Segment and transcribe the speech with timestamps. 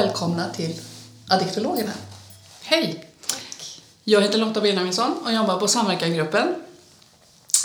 [0.00, 0.80] välkomna till
[1.28, 1.92] Addiktologerna.
[2.62, 3.04] Hej!
[4.04, 6.54] Jag heter Lotta Benjaminsson och jobbar på Samverkangruppen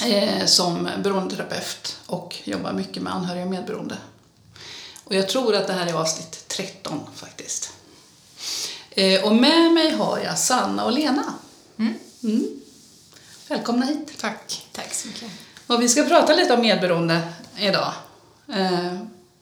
[0.06, 3.98] eh, som beroendeterapeut och jobbar mycket med anhöriga och medberoende.
[5.04, 7.74] Och jag tror att det här är avsnitt 13 faktiskt.
[8.90, 11.34] Eh, och med mig har jag Sanna och Lena.
[11.78, 11.94] Mm.
[12.24, 12.62] Mm.
[13.48, 14.14] Välkomna hit.
[14.22, 14.68] Tack.
[14.72, 15.32] Tack så mycket.
[15.68, 17.22] Och vi ska prata lite om medberoende
[17.58, 17.94] idag.
[18.54, 18.98] Eh,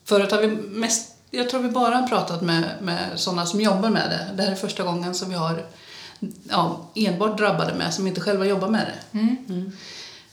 [0.06, 3.90] förut har vi mest, jag tror vi bara har pratat med, med sådana som jobbar
[3.90, 4.30] med det.
[4.36, 5.66] Det här är första gången som vi har
[6.50, 9.20] ja, enbart drabbade med som inte själva jobbar med det.
[9.20, 9.38] Mm.
[9.50, 9.72] Mm.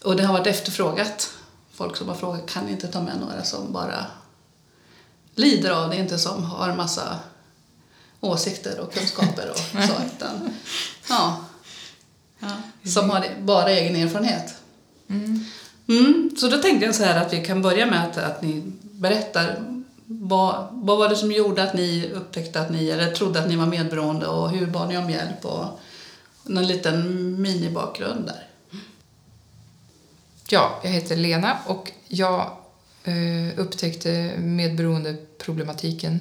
[0.04, 1.32] Och det har varit efterfrågat.
[1.72, 4.06] Folk som har frågat, kan inte ta med några som bara
[5.34, 7.18] lider av det, inte som har massa
[8.20, 9.58] åsikter och kunskaper och
[9.88, 10.54] så, utan
[11.08, 11.44] ja,
[12.38, 12.48] Ja.
[12.90, 14.54] som har bara egen erfarenhet.
[15.08, 15.44] Mm.
[15.88, 18.62] Mm, så då tänkte jag så här att vi kan börja med att, att ni
[18.82, 19.79] berättar
[20.12, 23.56] vad, vad var det som gjorde att ni upptäckte att ni, eller trodde att ni
[23.56, 25.80] var medberoende och hur bad ni om hjälp och
[26.44, 28.46] någon liten minibakgrund där.
[30.48, 32.56] Ja, jag heter Lena och jag
[33.04, 36.20] eh, upptäckte medberoendeproblematiken.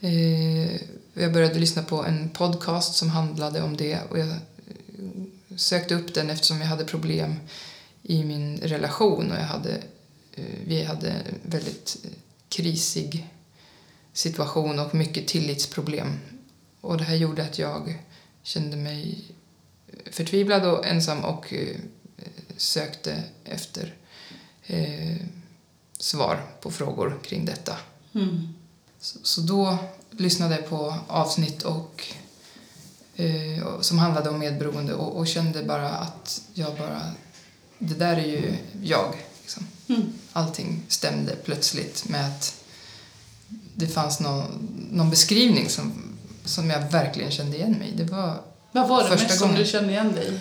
[0.00, 0.74] Eh,
[1.14, 4.36] jag började lyssna på en podcast som handlade om det och jag eh,
[5.56, 7.34] sökte upp den eftersom jag hade problem
[8.02, 9.72] i min relation och jag hade,
[10.34, 12.10] eh, vi hade väldigt eh,
[12.50, 13.28] krisig
[14.12, 16.18] situation och mycket tillitsproblem.
[16.80, 17.98] Och det här gjorde att jag
[18.42, 19.24] kände mig
[20.10, 21.76] förtvivlad och ensam och eh,
[22.56, 23.94] sökte efter
[24.66, 25.16] eh,
[25.98, 27.76] svar på frågor kring detta.
[28.14, 28.48] Mm.
[29.00, 29.78] Så, så då
[30.10, 32.04] lyssnade jag på avsnitt och,
[33.16, 37.02] eh, som handlade om medberoende och, och kände bara att jag bara...
[37.78, 39.14] Det där är ju jag.
[39.40, 39.66] Liksom.
[39.90, 40.12] Mm.
[40.32, 42.54] Allting stämde plötsligt med att
[43.74, 45.92] det fanns någon, någon beskrivning som,
[46.44, 47.96] som jag verkligen kände igen mig i.
[47.96, 48.40] Det var
[48.72, 49.62] Vad var det Första mest som gången.
[49.62, 50.40] du kände igen dig i?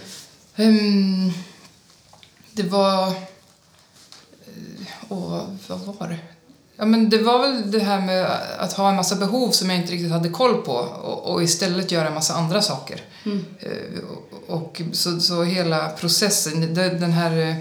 [0.63, 1.31] Ehm,
[2.53, 3.07] det var...
[3.07, 3.13] eh,
[5.09, 6.19] Åh, vad var det?
[6.77, 8.25] Ja, men det var väl det här med
[8.59, 11.91] att ha en massa behov som jag inte riktigt hade koll på och, och istället
[11.91, 13.01] göra en massa andra saker.
[13.25, 13.45] Mm.
[13.59, 13.99] Eh,
[14.47, 17.55] och, och så, så hela processen, den här eh,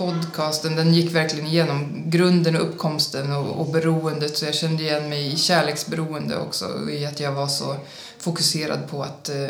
[0.00, 5.08] podcasten, den gick verkligen igenom grunden och uppkomsten och, och beroendet så jag kände igen
[5.08, 7.76] mig i kärleksberoende också och i att jag var så
[8.18, 9.48] fokuserad på att eh,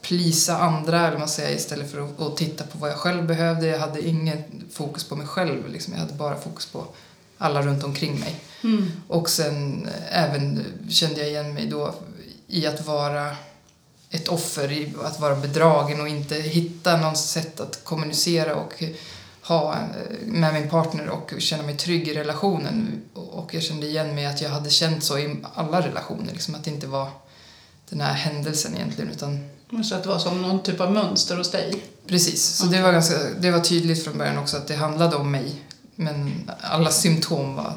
[0.00, 3.66] plisa andra eller man säger istället för att, att titta på vad jag själv behövde.
[3.66, 4.38] Jag hade ingen
[4.72, 5.92] fokus på mig själv, liksom.
[5.92, 6.86] jag hade bara fokus på
[7.38, 8.40] alla runt omkring mig.
[8.64, 8.92] Mm.
[9.08, 11.94] Och sen eh, även kände jag igen mig då
[12.46, 13.36] i att vara
[14.10, 18.82] ett offer, i att vara bedragen och inte hitta något sätt att kommunicera och
[19.46, 23.02] ha eh, med min partner och känna mig trygg i relationen.
[23.14, 26.64] Och jag kände igen mig att jag hade känt så i alla relationer, liksom att
[26.64, 27.08] det inte var
[27.90, 29.48] den här händelsen egentligen utan
[29.84, 31.82] Så att det var som någon typ av mönster hos dig?
[32.06, 35.30] Precis, så det var, ganska, det var tydligt från början också att det handlade om
[35.30, 35.62] mig.
[35.94, 37.72] Men alla symptom var,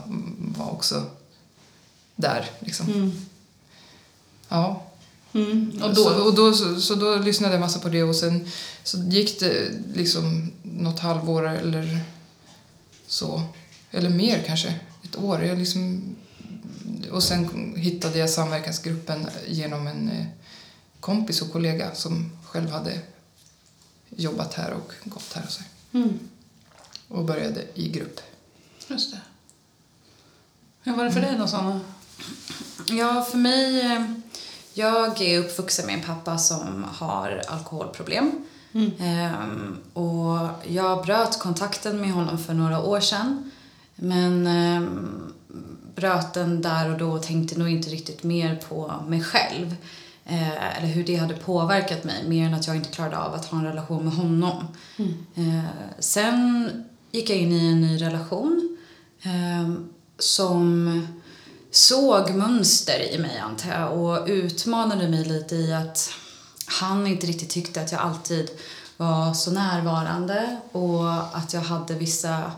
[0.57, 1.03] var också
[2.15, 2.49] där.
[2.59, 2.87] Liksom.
[2.87, 3.11] Mm.
[4.49, 4.83] Ja.
[5.33, 5.81] Mm.
[5.83, 8.47] Och då, så, och då, så, så då lyssnade jag massa på det och sen
[8.83, 11.99] så gick det liksom något halvår eller
[13.07, 13.41] så.
[13.91, 15.43] Eller mer kanske, ett år.
[15.43, 16.15] Jag liksom,
[17.11, 20.25] och sen hittade jag samverkansgruppen genom en eh,
[20.99, 22.99] kompis och kollega som själv hade
[24.09, 25.61] jobbat här och gått här och så.
[25.93, 26.19] Mm.
[27.07, 28.19] Och började i grupp.
[28.87, 29.21] Just det.
[30.81, 31.79] Hur var det för dig då, Sanna?
[32.87, 33.81] Ja, för mig...
[33.81, 34.03] eh,
[34.73, 38.45] Jag är uppvuxen med en pappa som har alkoholproblem.
[38.71, 38.91] Mm.
[38.99, 43.51] Ehm, och jag bröt kontakten med honom för några år sedan.
[43.95, 45.33] Men ehm,
[45.95, 49.75] bröt den där och då och tänkte nog inte riktigt mer på mig själv.
[50.25, 53.45] Eh, eller hur det hade påverkat mig, mer än att jag inte klarade av att
[53.45, 54.67] ha en relation med honom.
[54.97, 55.13] Mm.
[55.35, 55.65] Eh,
[55.99, 56.71] sen
[57.11, 58.77] gick jag in i en ny relation
[59.21, 59.73] eh,
[60.19, 61.07] som
[61.71, 66.09] såg mönster i mig, antar jag, och utmanade mig lite i att
[66.69, 68.49] han inte riktigt tyckte att jag alltid
[68.97, 72.51] var så närvarande och att jag hade vissa,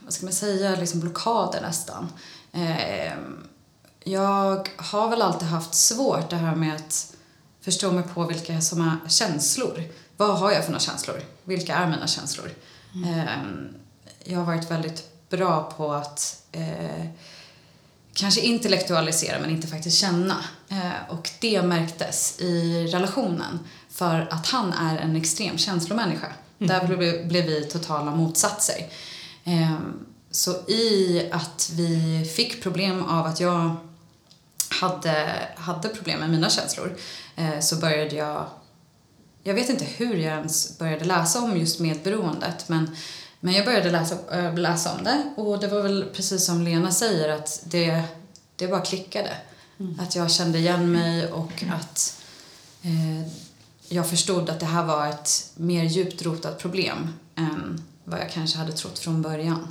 [0.00, 2.08] vad ska man säga, liksom blockader nästan.
[2.52, 3.12] Eh,
[4.04, 7.14] jag har väl alltid haft svårt det här med att
[7.60, 9.82] förstå mig på vilka som är känslor.
[10.16, 11.20] Vad har jag för några känslor?
[11.44, 12.50] Vilka är mina känslor?
[13.06, 13.42] Eh,
[14.24, 17.06] jag har varit väldigt bra på att eh,
[18.14, 20.36] kanske intellektualisera men inte faktiskt känna.
[20.68, 23.58] Eh, och det märktes i relationen
[23.90, 26.26] för att han är en extrem känslomänniska.
[26.58, 28.86] Där blev, blev vi totala motsatser.
[29.44, 29.78] Eh,
[30.30, 33.76] så i att vi fick problem av att jag
[34.68, 36.96] hade, hade problem med mina känslor
[37.36, 38.46] eh, så började jag
[39.46, 42.96] jag vet inte hur jag ens började läsa om just medberoendet men,
[43.44, 46.90] men jag började läsa, äh, läsa om det och det var väl precis som Lena
[46.90, 48.02] säger att det,
[48.56, 49.30] det bara klickade.
[49.80, 50.00] Mm.
[50.00, 51.74] Att jag kände igen mig och mm.
[51.74, 52.22] att
[52.82, 53.32] eh,
[53.88, 58.58] jag förstod att det här var ett mer djupt rotat problem än vad jag kanske
[58.58, 59.68] hade trott från början.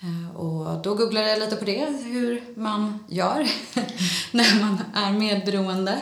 [0.00, 3.50] Eh, och då googlade jag lite på det, hur man gör
[4.30, 6.00] när man är medberoende.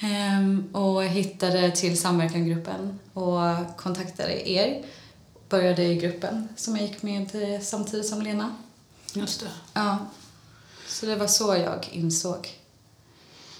[0.00, 4.84] Ehm, och hittade till samverkangruppen och kontaktade er.
[5.48, 7.30] Började i gruppen som jag gick med
[7.62, 8.56] samtidigt som Lena.
[9.12, 9.46] Just det.
[9.72, 9.98] Ja.
[10.88, 12.58] Så det var så jag insåg.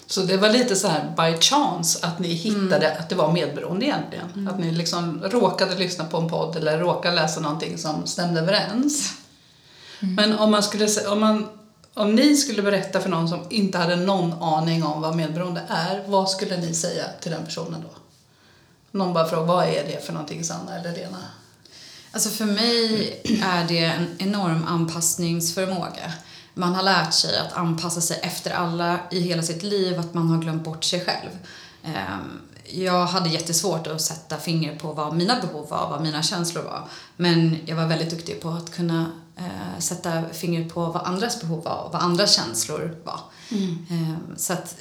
[0.05, 2.99] Så det var lite så här by chance att ni hittade mm.
[2.99, 4.31] att det var medberoende egentligen?
[4.33, 4.47] Mm.
[4.47, 9.13] Att ni liksom råkade lyssna på en podd eller råkade läsa någonting som stämde överens?
[9.99, 10.15] Mm.
[10.15, 11.47] Men om man skulle om man
[11.93, 16.03] om ni skulle berätta för någon som inte hade någon aning om vad medberoende är,
[16.07, 17.89] vad skulle ni säga till den personen då?
[18.91, 21.17] Någon bara frågar, vad är det för någonting Sanna eller Lena?
[22.11, 23.13] Alltså för mig
[23.43, 26.13] är det en enorm anpassningsförmåga.
[26.53, 30.29] Man har lärt sig att anpassa sig efter alla i hela sitt liv, att man
[30.29, 31.29] har glömt bort sig själv.
[31.83, 36.63] Ehm, jag hade jättesvårt att sätta finger på vad mina behov var, vad mina känslor
[36.63, 36.83] var.
[37.17, 41.63] Men jag var väldigt duktig på att kunna eh, sätta fingret på vad andras behov
[41.63, 43.19] var och vad andras känslor var.
[43.51, 43.85] Mm.
[43.89, 44.75] Eh, så att,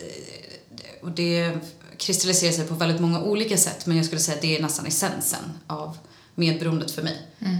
[1.03, 1.59] och det
[1.97, 4.87] kristalliserar sig på väldigt många olika sätt men jag skulle säga att det är nästan
[4.87, 5.97] essensen av
[6.39, 7.27] medberoendet för mig.
[7.39, 7.57] Mm.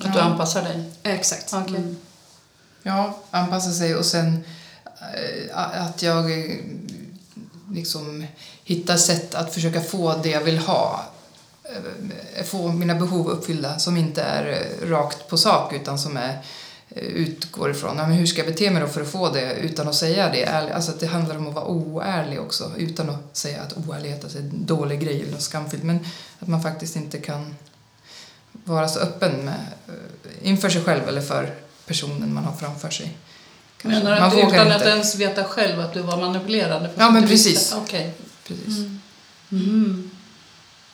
[0.00, 0.84] Att du anpassar dig?
[1.02, 1.54] Exakt.
[1.54, 1.76] Okay.
[1.76, 1.96] Mm.
[2.82, 4.44] Ja, anpassa sig och sen
[5.16, 6.30] äh, att jag
[7.72, 8.26] liksom
[8.64, 11.04] hittar sätt att försöka få det jag vill ha
[12.34, 16.28] Eh, få mina behov uppfyllda som inte är eh, rakt på sak utan som är
[16.28, 16.34] eh,
[16.94, 19.88] utgår ifrån ja, men hur ska jag bete mig då för att få det utan
[19.88, 20.46] att säga det.
[20.46, 24.38] Alltså att det handlar om att vara oärlig också utan att säga att oärlighet är
[24.38, 26.06] en dålig grej eller skamfyllt men
[26.38, 27.54] att man faktiskt inte kan
[28.52, 29.66] vara så öppen med,
[30.42, 31.54] inför sig själv eller för
[31.86, 33.16] personen man har framför sig.
[33.82, 34.04] Kanske.
[34.04, 34.76] Menar du att utan inte.
[34.76, 36.90] att ens veta själv att du var manipulerande?
[36.96, 37.74] Ja men precis.
[37.74, 38.10] Okay.
[38.46, 38.78] precis.
[38.78, 39.00] Mm.
[39.50, 40.10] Mm.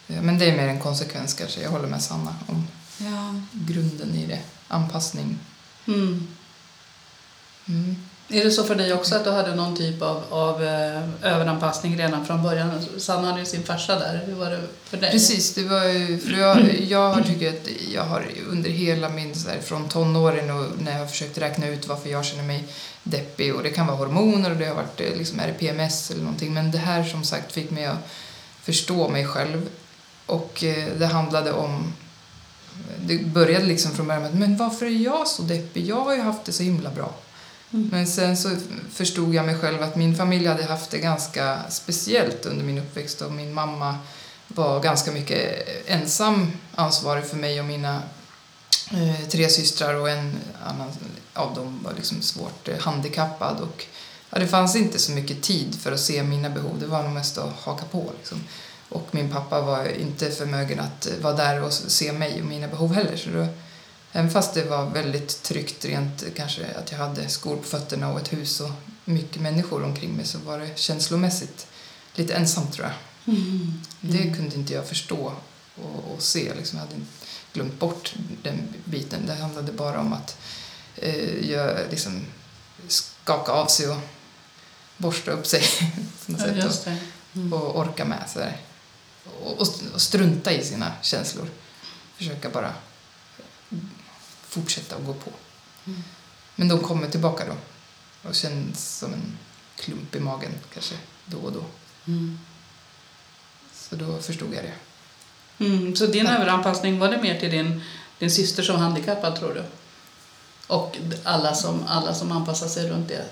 [0.07, 1.63] Men det är mer en konsekvens kanske.
[1.63, 2.69] Jag håller med Sanna om
[2.99, 3.35] ja.
[3.53, 4.39] grunden i det.
[4.69, 5.39] Anpassning.
[5.95, 6.27] Mm.
[7.69, 7.97] Mm.
[8.33, 11.99] Är det så för dig också att du hade någon typ av, av eh, överanpassning
[11.99, 12.71] redan från början?
[12.71, 14.23] Alltså, Sanna hade ju sin farsa där.
[14.27, 15.11] Hur var det för dig?
[15.11, 19.35] Precis, det var ju, för jag, jag har tyckt att jag har under hela min,
[19.35, 22.65] så här, från tonåren och när jag har försökt räkna ut varför jag känner mig
[23.03, 26.11] deppig och det kan vara hormoner och det har varit eh, liksom, är det PMS
[26.11, 28.11] eller någonting men det här som sagt fick mig att
[28.63, 29.69] förstå mig själv
[30.27, 31.93] och eh, det handlade om...
[33.07, 35.87] Det började liksom från början med men varför är jag så deppig?
[35.87, 37.15] Jag har ju haft det så himla bra.
[37.73, 37.89] Mm.
[37.93, 38.51] Men sen så
[38.93, 43.23] förstod jag mig själv att min familj hade haft det ganska speciellt under min uppväxt
[43.23, 43.99] och min mamma
[44.49, 48.03] var ganska mycket ensam ansvarig för mig och mina
[48.93, 50.89] eh, tre systrar och en annan
[51.35, 53.87] av dem var liksom svårt eh, handikappad och
[54.31, 56.77] ja, det fanns inte så mycket tid för att se mina behov.
[56.81, 58.45] Det var nog mest att haka på liksom.
[58.91, 62.95] Och min pappa var inte förmögen att vara där och se mig och mina behov
[62.95, 63.17] heller.
[63.17, 63.47] Så då,
[64.13, 68.21] även fast det var väldigt tryggt rent kanske att jag hade skor på fötterna och
[68.21, 68.71] ett hus och
[69.05, 71.67] mycket människor omkring mig så var det känslomässigt
[72.15, 72.95] lite ensamt tror jag.
[73.35, 73.51] Mm.
[73.51, 73.81] Mm.
[74.01, 75.33] Det kunde inte jag förstå
[75.75, 76.55] och, och se.
[76.55, 77.01] Liksom, jag hade
[77.53, 79.27] glömt bort den biten.
[79.27, 80.37] Det handlade bara om att
[80.97, 82.27] eh, jag liksom
[82.89, 83.99] skaka av sig och
[84.97, 85.63] borsta upp sig.
[86.27, 87.53] på något ja, sätt, och, mm.
[87.53, 88.25] och orka med.
[88.29, 88.57] Sådär
[89.25, 89.61] och,
[89.95, 91.49] och strunta i sina känslor.
[92.17, 92.75] Försöka bara
[94.49, 95.31] fortsätta och gå på.
[95.87, 96.03] Mm.
[96.57, 97.57] Men de kommer tillbaka då
[98.29, 99.39] och känns som en
[99.77, 101.65] klump i magen kanske då och då.
[102.07, 102.39] Mm.
[103.73, 104.75] Så då förstod jag det.
[105.65, 107.83] Mm, så din överanpassning, var det mer till din,
[108.19, 109.65] din syster som handikappad tror du?
[110.67, 113.25] Och alla som, alla som anpassar sig runt det?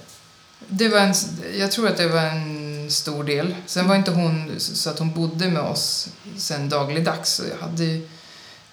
[0.67, 1.15] det var en,
[1.59, 2.58] jag tror att det var en
[2.91, 3.55] stor del.
[3.67, 7.33] Sen var inte hon så att hon bodde med oss sen dagligdags.
[7.33, 8.01] Så jag hade,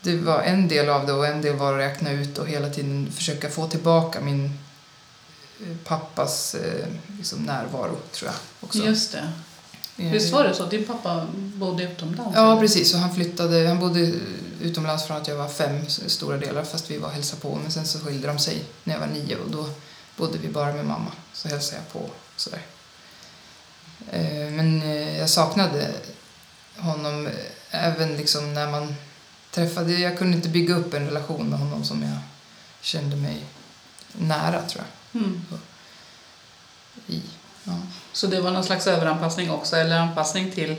[0.01, 2.69] det var en del av det och en del var att räkna ut och hela
[2.69, 4.45] tiden försöka få tillbaka min
[5.61, 8.39] eh, pappas eh, liksom, närvaro, tror jag.
[8.61, 8.85] Också.
[8.85, 9.31] Just det.
[9.97, 10.65] Eh, Visst var det så?
[10.65, 12.35] Din pappa bodde utomlands?
[12.35, 12.61] Ja, eller?
[12.61, 12.93] precis.
[12.93, 14.11] Och han, flyttade, han bodde
[14.61, 17.55] utomlands från att jag var fem stora delar fast vi var hälsa på.
[17.55, 19.69] Men sen så skilde de sig när jag var nio och då
[20.17, 21.11] bodde vi bara med mamma.
[21.33, 22.61] Så hälsade jag på sådär.
[24.11, 25.91] Eh, men eh, jag saknade
[26.77, 27.29] honom
[27.71, 28.95] även liksom när man
[29.51, 29.93] träffade...
[29.93, 32.17] Jag kunde inte bygga upp en relation med honom som jag
[32.81, 33.43] kände mig
[34.11, 35.21] nära, tror jag.
[35.21, 35.41] Mm.
[37.07, 37.21] I.
[37.63, 37.73] Ja.
[38.13, 40.75] Så det var någon slags överanpassning också, eller anpassning till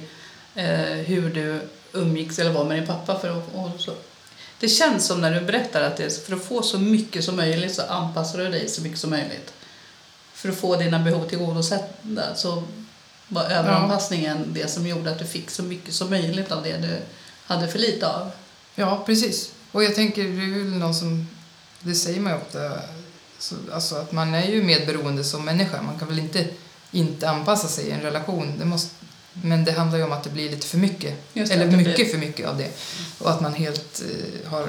[0.54, 3.18] eh, hur du umgicks eller var med din pappa.
[3.18, 3.92] För att, och så.
[4.60, 7.74] Det känns som när du berättar att det för att få så mycket som möjligt
[7.74, 9.52] så anpassar du dig så mycket som möjligt.
[10.32, 12.62] För att få dina behov tillgodosedda så
[13.28, 16.98] var överanpassningen det som gjorde att du fick så mycket som möjligt av det du
[17.46, 18.30] hade för lite av.
[18.74, 19.52] Ja, precis.
[19.72, 21.28] Och jag tänker, det är väl någon som,
[21.80, 22.80] det säger man ju ofta,
[23.38, 25.82] så, alltså att man är ju medberoende som människa.
[25.82, 26.46] Man kan väl inte
[26.90, 28.52] inte anpassa sig i en relation.
[28.58, 28.94] Det måste,
[29.32, 31.14] men det handlar ju om att det blir lite för mycket.
[31.32, 32.70] Det, eller mycket blir- för mycket av det.
[33.18, 34.02] Och att man helt
[34.44, 34.66] eh, har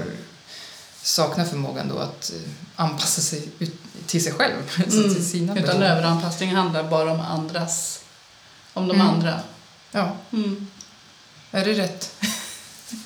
[1.01, 3.73] saknar förmågan då att eh, anpassa sig ut,
[4.05, 4.53] till sig själv.
[4.77, 5.13] Mm.
[5.15, 7.99] till sina Utan överanpassning handlar bara om andras,
[8.77, 9.07] om de Mm.
[9.07, 9.39] andra.
[9.91, 10.67] Ja, Mm.
[11.51, 12.13] är det rätt?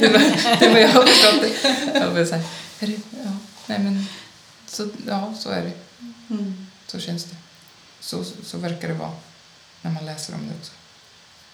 [0.00, 1.98] det, var, det var jag har förstått det.
[1.98, 2.44] Jag var så här,
[2.80, 3.30] är det, ja,
[3.66, 4.06] nej men,
[4.66, 5.72] så, ja, så är det.
[6.34, 6.66] Mm.
[6.86, 7.36] Så känns det.
[8.00, 9.12] Så, så verkar det vara
[9.82, 10.72] när man läser om det också.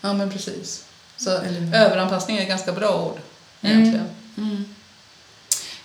[0.01, 0.85] Ja, men precis.
[1.17, 3.19] Så Eller- överanpassning är ett ganska bra ord
[3.63, 3.79] Mm.
[3.81, 4.09] egentligen.
[4.37, 4.65] Mm.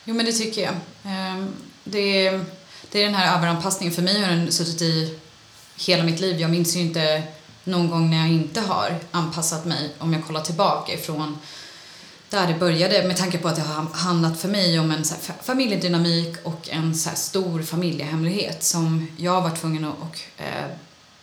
[0.06, 0.74] Jo, men det tycker jag.
[1.06, 1.54] Ehm,
[1.84, 2.46] Det är,
[2.92, 3.94] det är den här överanpassningen.
[3.96, 5.20] För mig har den suttit i
[5.78, 6.42] hela mitt liv.
[6.42, 7.24] Jag minns ju inte
[7.64, 11.38] någon gång när jag inte har anpassat mig om jag kollar tillbaka ifrån
[12.30, 15.04] där det började med tanke på att det har handlat för mig om en
[15.44, 20.66] familjedynamik och en stor familjehemlighet som jag var tvungen att och, eh,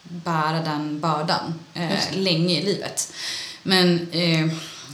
[0.02, 3.12] bära den bördan eh, länge i livet.
[3.62, 4.48] Men eh,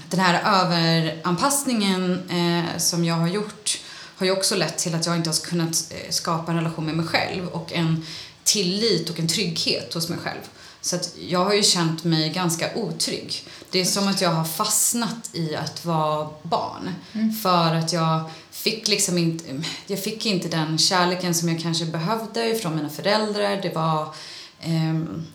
[0.08, 3.78] den här överanpassningen eh, som jag har gjort
[4.16, 6.96] har ju också lett till att jag inte har kunnat eh, skapa en relation med
[6.96, 8.06] mig själv och en
[8.44, 10.40] tillit och en trygghet hos mig själv.
[10.80, 13.44] Så att jag har ju känt mig ganska otrygg.
[13.70, 16.94] Det är som att jag har fastnat i att vara barn.
[17.42, 22.48] För att jag fick liksom inte, jag fick inte den kärleken som jag kanske behövde
[22.48, 23.62] ifrån mina föräldrar.
[23.62, 24.14] Det var,
[24.60, 25.26] ehm,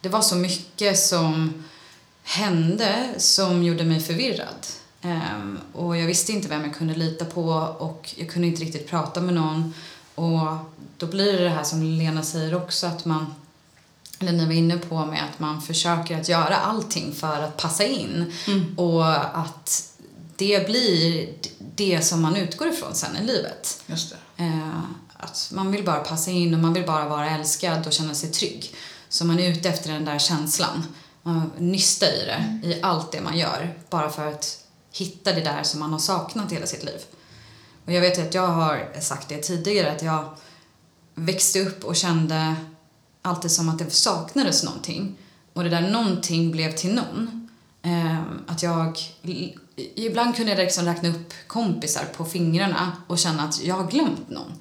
[0.00, 1.64] det var så mycket som
[2.22, 4.66] hände som gjorde mig förvirrad.
[5.02, 7.44] Ehm, och jag visste inte vem jag kunde lita på
[7.78, 9.74] och jag kunde inte riktigt prata med någon.
[10.18, 10.56] Och
[10.96, 13.34] då blir det det här som Lena säger också att man,
[14.18, 17.84] eller ni var inne på med att man försöker att göra allting för att passa
[17.84, 18.32] in.
[18.46, 18.78] Mm.
[18.78, 19.92] Och att
[20.36, 21.28] det blir
[21.74, 23.82] det som man utgår ifrån sen i livet.
[23.86, 24.44] Just det.
[24.44, 24.80] Eh,
[25.16, 28.30] att man vill bara passa in och man vill bara vara älskad och känna sig
[28.30, 28.74] trygg.
[29.08, 30.84] Så man är ute efter den där känslan.
[31.22, 33.74] Man nystar i det, i allt det man gör.
[33.90, 37.00] Bara för att hitta det där som man har saknat hela sitt liv.
[37.88, 40.28] Och jag vet att jag har sagt det tidigare att jag
[41.14, 42.56] växte upp och kände
[43.22, 45.16] alltid som att det saknades någonting.
[45.52, 47.48] Och det där någonting blev till någon.
[47.82, 48.98] Ehm, att jag...
[49.94, 54.30] Ibland kunde jag liksom räkna upp kompisar på fingrarna och känna att jag har glömt
[54.30, 54.52] någon.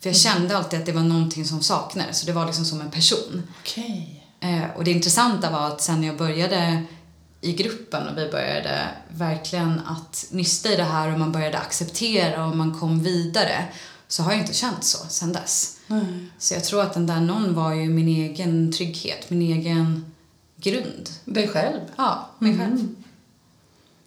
[0.00, 2.20] För jag kände alltid att det var någonting som saknades.
[2.20, 3.42] Så det var liksom som en person.
[3.60, 4.26] Okej.
[4.40, 6.84] Eh, och det intressanta var att sen när jag började
[7.44, 12.46] i gruppen och vi började verkligen att nysta i det här och man började acceptera
[12.46, 13.64] och man kom vidare
[14.08, 15.78] så har jag inte känt så sen dess.
[15.86, 16.04] Nej.
[16.38, 20.14] Så jag tror att den där någon var ju min egen trygghet, min egen
[20.56, 21.10] grund.
[21.24, 21.80] Dig själv.
[21.96, 22.72] Ja, mig själv.
[22.72, 22.96] Mm.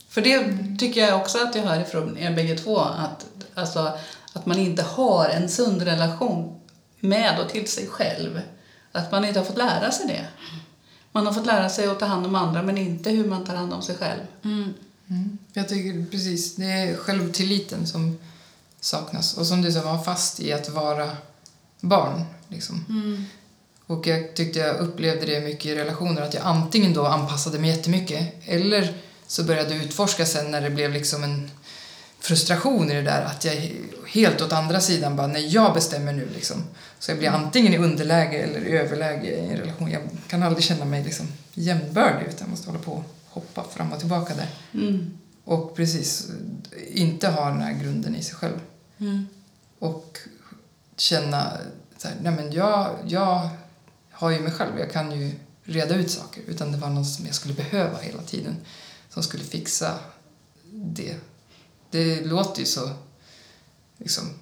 [0.10, 0.46] För det
[0.80, 2.80] tycker jag också att jag hör ifrån er bägge två.
[2.80, 3.98] Att, alltså,
[4.34, 6.60] att man inte har en sund relation
[7.00, 8.42] med och till sig själv.
[8.92, 10.26] Att man inte har fått lära sig det.
[11.16, 13.56] Man har fått lära sig att ta hand om andra men inte hur man tar
[13.56, 14.22] hand om sig själv.
[14.44, 14.74] Mm.
[15.08, 15.38] Mm.
[15.54, 18.18] Jag tycker precis, det är självtilliten som
[18.80, 19.38] saknas.
[19.38, 21.18] Och som du sa, man var fast i att vara
[21.82, 22.24] barn.
[22.48, 22.86] Liksom.
[22.90, 23.26] Mm.
[23.86, 27.70] Och jag tyckte jag upplevde det mycket i relationer, att jag antingen då anpassade mig
[27.70, 28.94] jättemycket eller
[29.28, 31.52] så började jag utforska sen när det blev liksom en
[32.26, 33.72] frustration i det där att jag
[34.08, 36.64] helt åt andra sidan bara, när jag bestämmer nu liksom.
[37.00, 39.92] Så jag blir antingen i underläge eller i överläge i en relation.
[39.92, 43.92] Jag kan aldrig känna mig liksom jämnbördig utan jag måste hålla på och hoppa fram
[43.92, 44.50] och tillbaka där.
[44.74, 45.18] Mm.
[45.44, 46.30] Och precis,
[46.88, 48.60] inte ha den här grunden i sig själv.
[48.98, 49.28] Mm.
[49.80, 50.18] Och
[50.98, 51.52] känna
[51.98, 53.50] så här, nej men jag, jag
[54.12, 55.32] har ju mig själv, jag kan ju
[55.64, 56.42] reda ut saker.
[56.48, 58.56] Utan det var någon som jag skulle behöva hela tiden.
[59.10, 60.00] Som skulle fixa
[60.72, 61.16] det.
[61.92, 62.90] Det låter ju så
[63.98, 64.34] liksom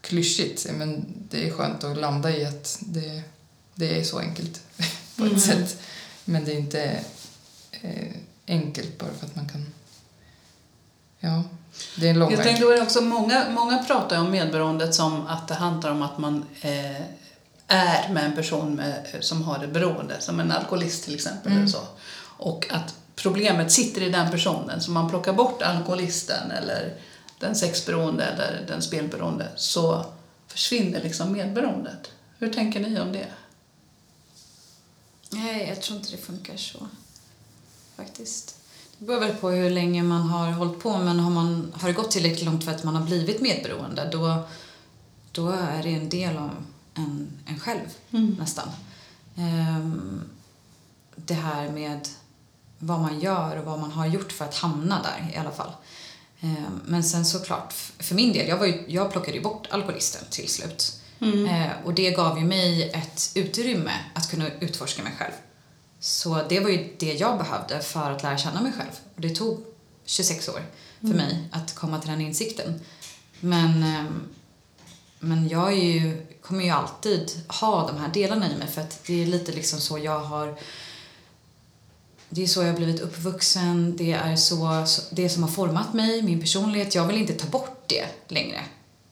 [0.00, 0.66] klyschigt.
[0.72, 3.22] Men det är skönt att landa i att det,
[3.74, 4.60] det är så enkelt
[5.16, 5.40] på ett Mm.
[5.40, 5.80] sätt.
[6.24, 7.00] Men det är inte
[7.82, 8.12] eh,
[8.46, 9.66] enkelt bara för att man kan...
[11.20, 11.42] Ja,
[11.96, 12.46] det är en lång Jag väg.
[12.46, 17.00] tänkte också, många, många pratar om medberoendet som att det handlar om att man eh,
[17.66, 21.52] är med en person med, som har ett beroende, som en alkoholist till exempel.
[21.52, 21.58] Mm.
[21.62, 21.82] Eller så.
[22.38, 26.94] Och att problemet sitter i den personen, så man plockar bort alkoholisten eller
[27.38, 30.06] den sexberoende eller den spelberoende så
[30.48, 32.10] försvinner liksom medberoendet.
[32.38, 33.26] Hur tänker ni om det?
[35.30, 36.86] Nej, jag tror inte det funkar så.
[37.96, 38.56] Faktiskt.
[38.98, 41.94] Det beror väl på hur länge man har hållit på, men har, man, har det
[41.94, 44.42] gått tillräckligt långt för att man har blivit medberoende, då,
[45.32, 46.50] då är det en del av
[46.94, 48.36] en, en själv, Mm.
[48.40, 48.68] nästan.
[49.36, 50.22] Ehm,
[51.16, 52.08] det här med
[52.78, 55.72] vad man gör och vad man har gjort för att hamna där i alla fall.
[56.40, 60.22] Ehm, men sen såklart, för min del, jag, var ju, jag plockade ju bort alkoholisten
[60.30, 61.00] till slut.
[61.20, 61.46] Mm.
[61.46, 65.32] Eh, och det gav ju mig ett utrymme att kunna utforska mig själv.
[66.00, 68.90] Så det var ju det jag behövde för att lära känna mig själv.
[69.14, 69.64] Och det tog
[70.04, 70.62] 26 år
[71.00, 72.80] för mig att komma till den insikten.
[73.40, 74.28] Men, ehm,
[75.18, 79.22] men jag ju, kommer ju alltid ha de här delarna i mig för att det
[79.22, 80.58] är lite liksom så jag har
[82.36, 86.22] det är så jag har blivit uppvuxen, det är så, det som har format mig,
[86.22, 86.94] min personlighet.
[86.94, 88.60] Jag vill inte ta bort det längre.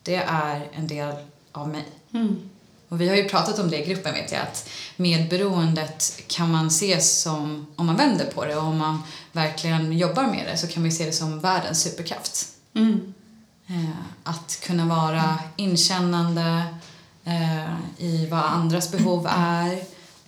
[0.02, 1.14] Det är en del
[1.52, 1.84] av mig.
[2.12, 2.50] Mm.
[2.88, 6.70] Och vi har ju pratat om det i gruppen vet jag, att medberoendet kan man
[6.70, 9.02] se som, om man vänder på det och om man
[9.32, 12.48] verkligen jobbar med det så kan man se det som världens superkraft.
[12.74, 13.14] Mm.
[13.66, 13.90] Eh,
[14.22, 16.64] att kunna vara inkännande
[17.24, 19.72] eh, i vad andras behov är.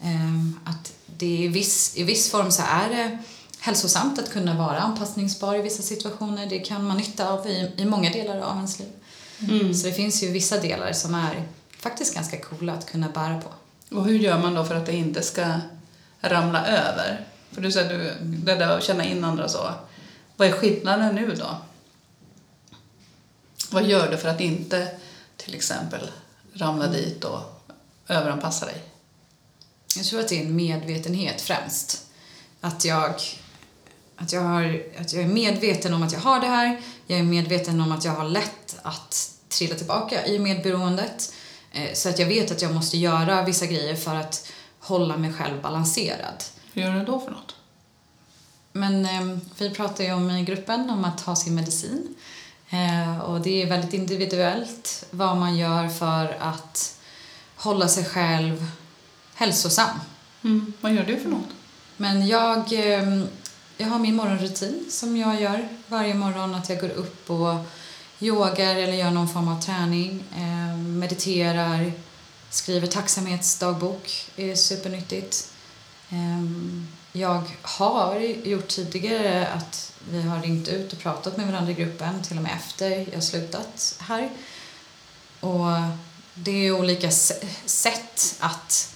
[0.00, 3.18] Eh, att det i viss, i viss form så är det
[3.60, 6.46] hälsosamt att kunna vara anpassningsbar i vissa situationer.
[6.46, 8.88] Det kan man nytta av i, i många delar av ens liv.
[9.40, 9.74] Mm.
[9.74, 13.50] Så det finns ju vissa delar som är faktiskt ganska coola att kunna bära på.
[13.96, 15.60] Och hur gör man då för att det inte ska
[16.20, 17.26] ramla över?
[17.50, 19.70] För du säger du, det där att känna in andra så.
[20.36, 21.56] Vad är skillnaden nu då?
[23.70, 24.88] Vad gör du för att inte
[25.36, 26.10] till exempel
[26.52, 27.40] ramla dit och
[28.08, 28.82] överanpassa dig?
[29.96, 32.06] Jag tror att det är en medvetenhet främst.
[32.60, 33.14] Att jag,
[34.16, 36.80] att, jag har, att jag är medveten om att jag har det här.
[37.06, 41.34] Jag är medveten om att jag har lätt att trilla tillbaka i medberoendet.
[41.72, 45.32] Eh, Så att jag vet att jag måste göra vissa grejer för att hålla mig
[45.32, 46.44] själv balanserad.
[46.72, 47.54] Hur gör du då för något?
[48.72, 52.14] Men eh, vi pratar ju om i gruppen om att ta sin medicin.
[52.70, 56.96] Eh, och det är väldigt individuellt vad man gör för att
[57.56, 58.70] hålla sig själv
[59.36, 60.00] hälsosam.
[60.44, 60.72] Mm.
[60.80, 61.48] Vad gör du för något?
[61.96, 63.24] Men jag, eh,
[63.76, 66.54] jag har min morgonrutin som jag gör varje morgon.
[66.54, 67.54] Att jag går upp och
[68.20, 70.24] yogar eller gör någon form av träning.
[70.36, 71.92] Eh, mediterar,
[72.50, 74.30] skriver tacksamhetsdagbok.
[74.36, 75.52] är supernyttigt.
[76.10, 76.44] Eh,
[77.12, 82.22] jag har gjort tidigare att vi har ringt ut och pratat med varandra i gruppen
[82.22, 84.30] till och med efter jag slutat här.
[85.40, 85.66] Och
[86.34, 87.10] det är olika
[87.66, 88.95] sätt att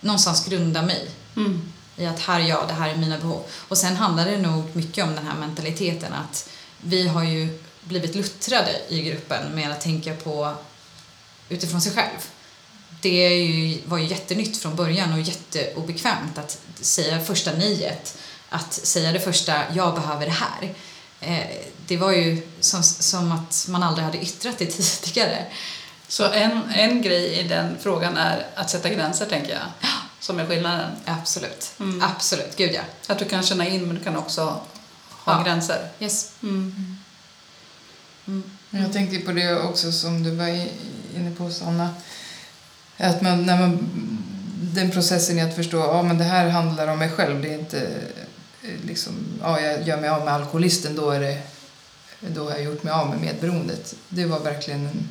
[0.00, 1.72] någonstans grunda mig Mm.
[1.96, 3.42] i att här är jag, det här är mina behov.
[3.68, 6.48] Och sen handlar det nog mycket om den här mentaliteten att
[6.80, 10.54] vi har ju blivit luttrade i gruppen med att tänka på
[11.48, 12.18] utifrån sig själv.
[13.00, 19.12] Det ju, var ju jättenytt från början och jätteobekvämt att säga första nejet, att säga
[19.12, 20.74] det första jag behöver det här.
[21.20, 21.56] Eh,
[21.86, 24.66] det var ju som, som att man aldrig hade yttrat det
[25.02, 25.46] tidigare.
[26.08, 29.90] Så en, en grej i den frågan är att sätta gränser, tänker jag.
[30.20, 30.90] Som är skillnaden.
[31.04, 31.72] Absolut.
[31.80, 32.02] Mm.
[32.02, 32.80] Absolut, gud ja.
[33.06, 34.42] Att du kan känna in, men du kan också
[35.10, 35.42] ha Ja.
[35.44, 35.88] gränser.
[36.00, 36.32] Yes.
[36.42, 36.96] Mm.
[38.70, 40.48] Jag tänkte på det också som du var
[41.16, 41.94] inne på, Sanna.
[42.96, 43.88] Att man, när man,
[44.60, 47.42] den processen i att förstå att ja, men det här handlar om mig själv.
[47.42, 47.80] Det är inte
[48.62, 51.42] eh, liksom, ja, jag gör mig av med alkoholisten, då, är det,
[52.20, 53.94] då har jag gjort mig av med medberoendet.
[54.08, 55.08] Det var verkligen en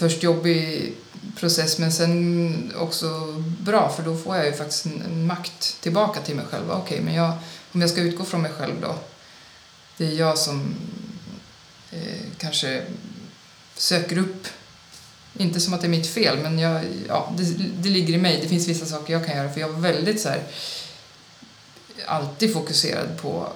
[0.00, 0.92] först jobbig
[1.36, 6.20] process men sen också bra för då får jag ju faktiskt en, en makt tillbaka
[6.20, 6.70] till mig själv.
[6.70, 7.32] Okej, okay, men jag,
[7.72, 8.94] om jag ska utgå från mig själv då.
[9.96, 10.74] Det är jag som
[11.90, 12.82] eh, kanske
[13.76, 14.46] söker upp,
[15.38, 17.44] inte som att det är mitt fel, men jag, ja, det,
[17.82, 18.38] det ligger i mig.
[18.42, 20.42] Det finns vissa saker jag kan göra för jag var väldigt så här,
[22.06, 23.52] alltid fokuserad på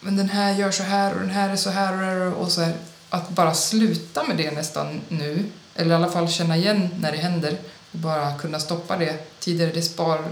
[0.00, 2.52] men den här gör så här och den här är så här och, här och
[2.52, 2.74] så här.
[3.10, 5.44] Att bara sluta med det nästan nu,
[5.74, 7.56] eller i alla fall känna igen när det händer
[7.92, 10.24] och bara kunna stoppa det tidigare, det spar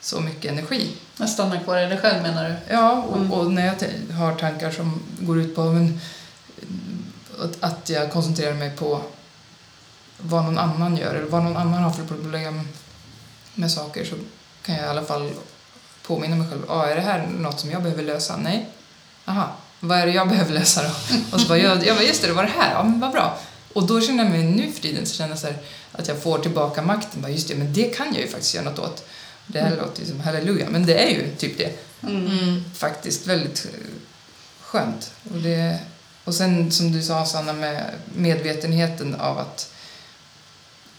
[0.00, 0.96] så mycket energi.
[1.18, 2.74] Att stanna kvar i dig själv, menar du?
[2.74, 3.32] Ja, och, Mm.
[3.32, 6.00] och när jag har tankar som går ut på men,
[7.40, 9.02] att, att jag koncentrerar mig på
[10.18, 12.68] vad någon annan gör eller vad någon annan har för problem
[13.54, 14.14] med saker så
[14.62, 15.30] kan jag i alla fall
[16.06, 16.70] påminna mig själv.
[16.70, 18.36] Ah, är det här något som jag behöver lösa?
[18.36, 18.68] Nej.
[19.24, 20.90] Aha, vad är det jag behöver lösa då?
[21.32, 22.72] Och så bara, jag, jag bara, just det, det var det här.
[22.72, 23.38] Ja, men vad bra.
[23.72, 25.56] Och då känner jag mig nu för tiden så känner jag så här,
[25.92, 27.22] att jag får tillbaka makten.
[27.22, 29.04] Bara, just det, men det kan jag ju faktiskt göra något åt.
[29.46, 32.64] Det här låter ju som halleluja, men det är ju typ det Mm.
[32.74, 33.80] faktiskt väldigt eh,
[34.60, 35.10] skönt.
[35.30, 35.78] Och, det,
[36.24, 39.72] och sen som du sa Sanna med medvetenheten av att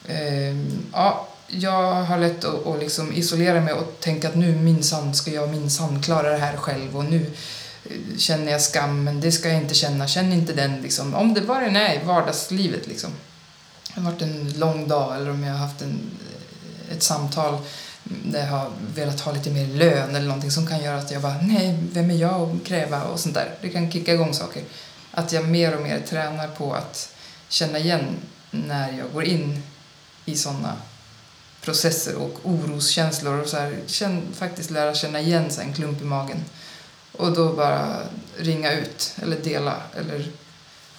[0.07, 0.55] eh,
[0.93, 5.31] ja, jag har lätt att, att liksom isolera mig och tänka att nu minsann ska
[5.31, 7.31] jag minsann klara det här själv och nu
[8.17, 10.07] känner jag skam, men det ska jag inte känna.
[10.07, 11.15] Känn inte den liksom.
[11.15, 13.11] Om det bara är i vardagslivet liksom.
[13.93, 15.99] Det har varit en lång dag eller om jag har haft en,
[16.91, 17.57] ett samtal
[18.03, 21.21] där jag har velat ha lite mer lön eller någonting som kan göra att jag
[21.21, 23.55] bara, nej, vem är jag att kräva och sånt där.
[23.61, 24.63] Det kan kicka igång saker.
[25.11, 27.15] Att jag mer och mer tränar på att
[27.49, 28.15] känna igen
[28.51, 29.63] när jag går in
[30.25, 30.77] i sådana
[31.61, 36.01] processer och oroskänslor och så här, känn, faktiskt lära känna igen så här, en klump
[36.01, 36.37] i magen.
[37.11, 37.97] Och då bara
[38.37, 40.31] ringa ut eller dela eller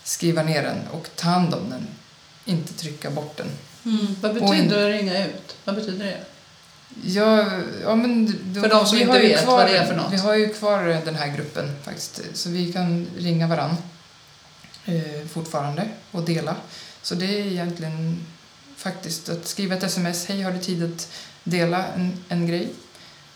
[0.04, 1.86] skriva ner den och ta hand om den.
[2.44, 3.48] Inte trycka bort den.
[3.84, 4.16] Mm.
[4.20, 5.56] Vad betyder det att ringa ut?
[5.64, 6.24] Vad betyder det?
[7.04, 7.46] Ja,
[7.82, 10.12] ja, men då, För de som inte vet kvar, vad det är för något.
[10.12, 13.76] Vi har ju kvar den här gruppen faktiskt, så vi kan ringa varann
[14.84, 16.56] eh, fortfarande och dela.
[17.02, 18.26] Så det är egentligen
[18.76, 21.08] faktiskt att skriva ett sms, hej har du tid att
[21.44, 22.68] dela en, en grej?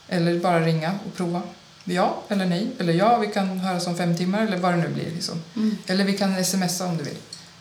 [0.08, 1.42] Eller bara ringa och prova.
[1.88, 4.88] Ja eller nej, eller ja, vi kan höras om fem timmar eller vad det nu
[4.88, 5.10] blir.
[5.10, 5.42] Liksom.
[5.56, 5.76] Mm.
[5.86, 7.16] Eller vi kan smsa om du vill.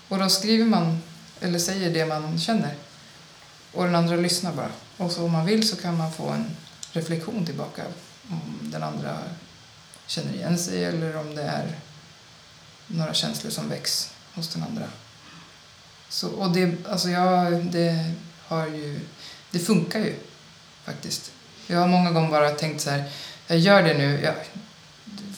[0.08, 1.02] Och då skriver man,
[1.42, 2.76] eller säger det man känner.
[3.72, 4.72] Och den andra lyssnar bara.
[4.98, 6.46] Och så om man vill så kan man få en
[6.92, 7.84] reflektion tillbaka.
[8.30, 9.18] Om den andra
[10.08, 11.76] känner igen sig eller om det är
[12.88, 14.86] några känslor som väcks hos den andra.
[16.10, 18.14] Så, och det, alltså jag, det
[18.48, 19.00] har ju,
[19.52, 20.16] det funkar ju
[20.84, 21.32] faktiskt.
[21.68, 23.12] Jag har många gånger bara tänkt så här,
[23.48, 24.36] jag gör det nu jag,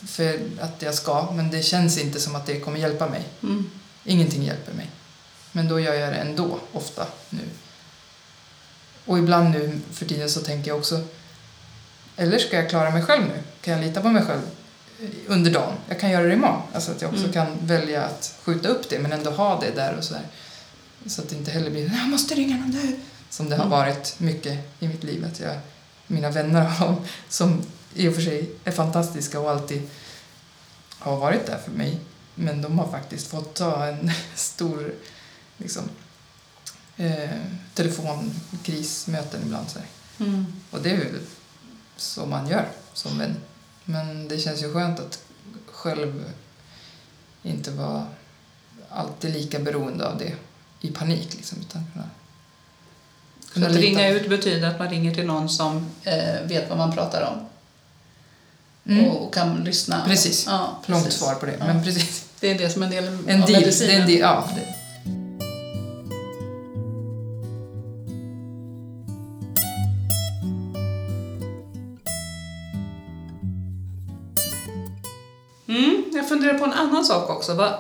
[0.08, 3.24] för att jag ska, men det känns inte som att det kommer hjälpa mig.
[3.44, 3.70] Mm.
[4.04, 4.90] Ingenting hjälper mig.
[5.52, 7.42] Men då gör jag det ändå, ofta nu.
[9.06, 11.02] Och ibland nu för tiden så tänker jag också,
[12.18, 13.44] eller ska jag klara mig själv nu?
[13.62, 14.42] Kan jag lita på mig själv
[15.28, 15.74] under dagen?
[15.88, 16.62] Jag kan göra det imorgon.
[16.74, 17.34] Alltså att jag också Mm.
[17.34, 20.24] kan välja att skjuta upp det men ändå ha det där och så här.
[21.06, 23.00] Så att det inte heller blir, jag måste ringa någon nu.
[23.30, 23.78] Som det har Mm.
[23.80, 25.26] varit mycket i mitt liv.
[25.26, 25.56] Att jag,
[26.08, 26.96] mina vänner har,
[27.30, 27.62] som
[27.98, 29.90] i och för sig är fantastiska och alltid
[31.00, 32.00] har varit där för mig.
[32.36, 34.94] Men de har faktiskt fått ta en stor
[35.58, 35.84] liksom,
[36.98, 37.30] eh,
[37.74, 39.70] telefonkrismöten ibland.
[39.70, 39.80] Så.
[40.24, 40.46] Mm.
[40.72, 41.20] Och det är väl
[41.98, 43.36] så man gör som vän.
[43.86, 45.20] Men det känns ju skönt att
[45.66, 46.32] själv
[47.44, 48.08] inte vara
[48.90, 50.36] alltid lika beroende av det
[50.82, 51.36] i panik.
[51.36, 52.10] Liksom, utan kunna,
[53.54, 53.82] Så att lita.
[53.82, 57.48] ringa ut betyder att man ringer till någon som eh, vet vad man pratar om
[58.90, 59.06] Mm.
[59.06, 60.02] och, och kan lyssna.
[60.08, 60.46] Precis.
[60.48, 61.20] Ja, Långt precis.
[61.20, 61.66] svar på det, Ja.
[61.66, 62.26] men precis.
[62.40, 63.46] Det är det som är en del En av deal.
[63.48, 64.02] Det är medicinen.
[64.02, 64.50] en deal ja.
[75.68, 77.54] Mm, jag funderar på en annan sak också.
[77.54, 77.74] Vad,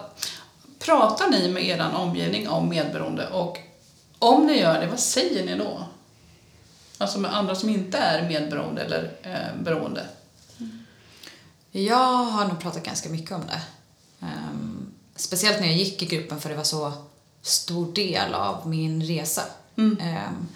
[0.80, 3.28] pratar ni med er omgivning om medberoende?
[3.28, 3.58] Och
[4.20, 5.84] om ni gör det, vad säger ni då?
[6.98, 10.06] Alltså med andra som inte är medberoende eller eh, beroende.
[11.86, 13.62] Jag har nog pratat ganska mycket om det.
[14.26, 16.94] Ehm, speciellt när jag gick i gruppen för det var så
[17.42, 19.44] stor del av min resa.
[19.78, 19.98] Mm.
[20.02, 20.48] Ehm,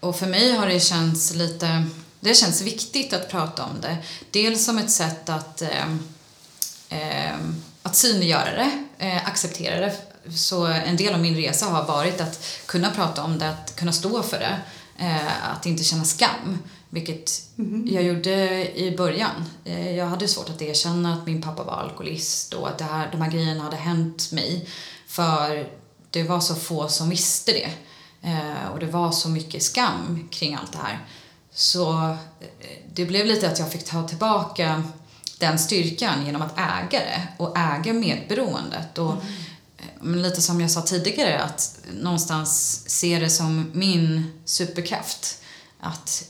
[0.00, 1.86] och för mig har det känts lite...
[2.20, 3.96] Det känns viktigt att prata om det.
[4.30, 5.62] Dels som ett sätt att,
[6.88, 9.96] ehm, att synliggöra det, eh, acceptera det.
[10.36, 13.92] Så en del av min resa har varit att kunna prata om det, att kunna
[13.92, 14.60] stå för det.
[14.98, 16.58] Eh, att inte känna skam,
[16.92, 17.42] vilket
[17.86, 19.44] jag gjorde i början.
[19.64, 23.08] Eh, jag hade svårt att erkänna att min pappa var alkoholist och att det här,
[23.12, 24.68] de här grejerna hade hänt mig.
[25.06, 25.68] För
[26.10, 27.70] det var så få som visste det.
[28.22, 31.06] Eh, och det var så mycket skam kring allt det här.
[31.52, 32.08] Så
[32.40, 34.82] eh, det blev lite att jag fick ta tillbaka
[35.38, 38.98] den styrkan genom att äga det och äga medberoendet.
[38.98, 39.14] Och,
[40.00, 45.41] men lite som jag sa tidigare, att någonstans se det som min superkraft.
[45.84, 46.24] Att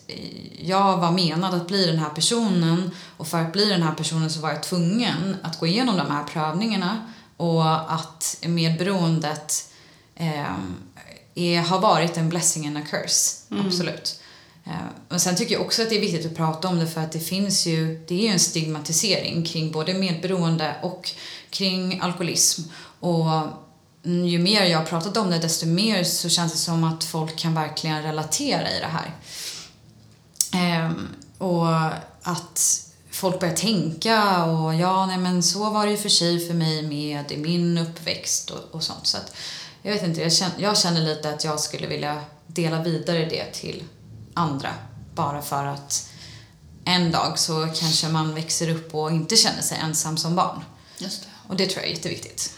[0.59, 4.31] jag var menad att bli den här personen och för att bli den här personen
[4.31, 9.71] så var jag tvungen att gå igenom de här prövningarna och att medberoendet
[10.15, 10.55] eh,
[11.35, 13.37] är, har varit en blessing and a curse,
[13.67, 14.21] absolut.
[14.65, 14.73] Eh,
[15.09, 17.13] Men sen tycker jag också att det är viktigt att prata om det för att
[17.13, 21.11] det finns ju, det är ju en stigmatisering kring både medberoende och
[21.51, 22.63] kring alkoholism.
[23.01, 23.31] Och
[24.05, 27.05] mm, ju mer jag har pratat om det desto mer så känns det som att
[27.05, 29.15] folk kan verkligen relatera i det här.
[30.53, 31.69] Ehm, och
[32.23, 36.55] att folk börjar tänka och ja, nej men så var det ju för sig för
[36.55, 39.07] mig med i min uppväxt och, och sånt.
[39.07, 39.37] Så att,
[39.83, 43.53] jag vet inte, jag känner, jag känner lite att jag skulle vilja dela vidare det
[43.53, 43.85] till
[44.35, 44.75] andra.
[45.15, 46.11] Bara för att
[46.85, 50.65] en dag så kanske man växer upp och inte känner sig ensam som barn.
[50.99, 51.29] Just det.
[51.49, 52.55] Och det tror jag är jätteviktigt.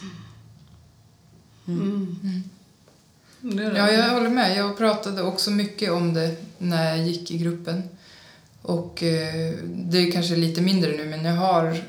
[1.65, 3.77] Det är det.
[3.77, 4.57] Ja, jag håller med.
[4.57, 7.83] Jag pratade också mycket om det när jag gick i gruppen.
[8.61, 11.83] Och eh, det är kanske lite mindre nu, men jag har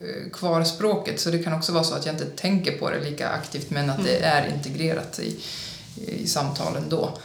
[0.00, 3.00] eh, kvar språket så det kan också vara så att jag inte tänker på det
[3.00, 5.36] lika aktivt men att det är integrerat i,
[6.06, 7.18] i samtalen då.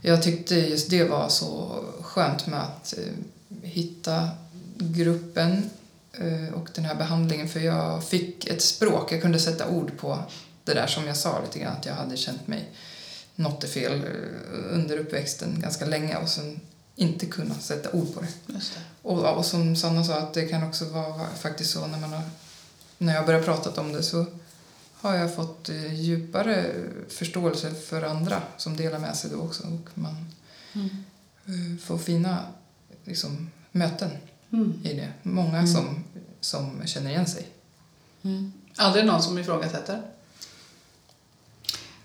[0.00, 4.28] Jag tyckte just det var så skönt med att eh, hitta
[4.78, 5.70] gruppen
[6.54, 10.18] och den här behandlingen för jag fick ett språk, jag kunde sätta ord på
[10.64, 12.68] det där som jag sa lite grann att jag hade känt mig
[13.38, 16.60] något är fel eh, under uppväxten ganska länge och sen
[16.96, 18.28] inte kunna sätta ord på det.
[18.46, 18.60] Det.
[19.02, 22.22] Och, och som Sanna sa, att det kan också vara faktiskt så när man har,
[22.98, 24.26] när jag börjar prata om det så
[24.94, 26.74] har jag fått eh, djupare
[27.08, 30.14] förståelse för andra som delar med sig då också och man
[30.74, 30.88] Mm.
[31.46, 32.38] eh, får fina
[33.04, 34.10] liksom, möten
[34.52, 34.80] Mm.
[34.84, 35.12] i det.
[35.22, 35.66] Många Mm.
[35.66, 36.04] som,
[36.40, 37.46] som känner igen sig.
[38.22, 38.52] Mm.
[38.76, 40.02] Aldrig någon som ifrågasätter?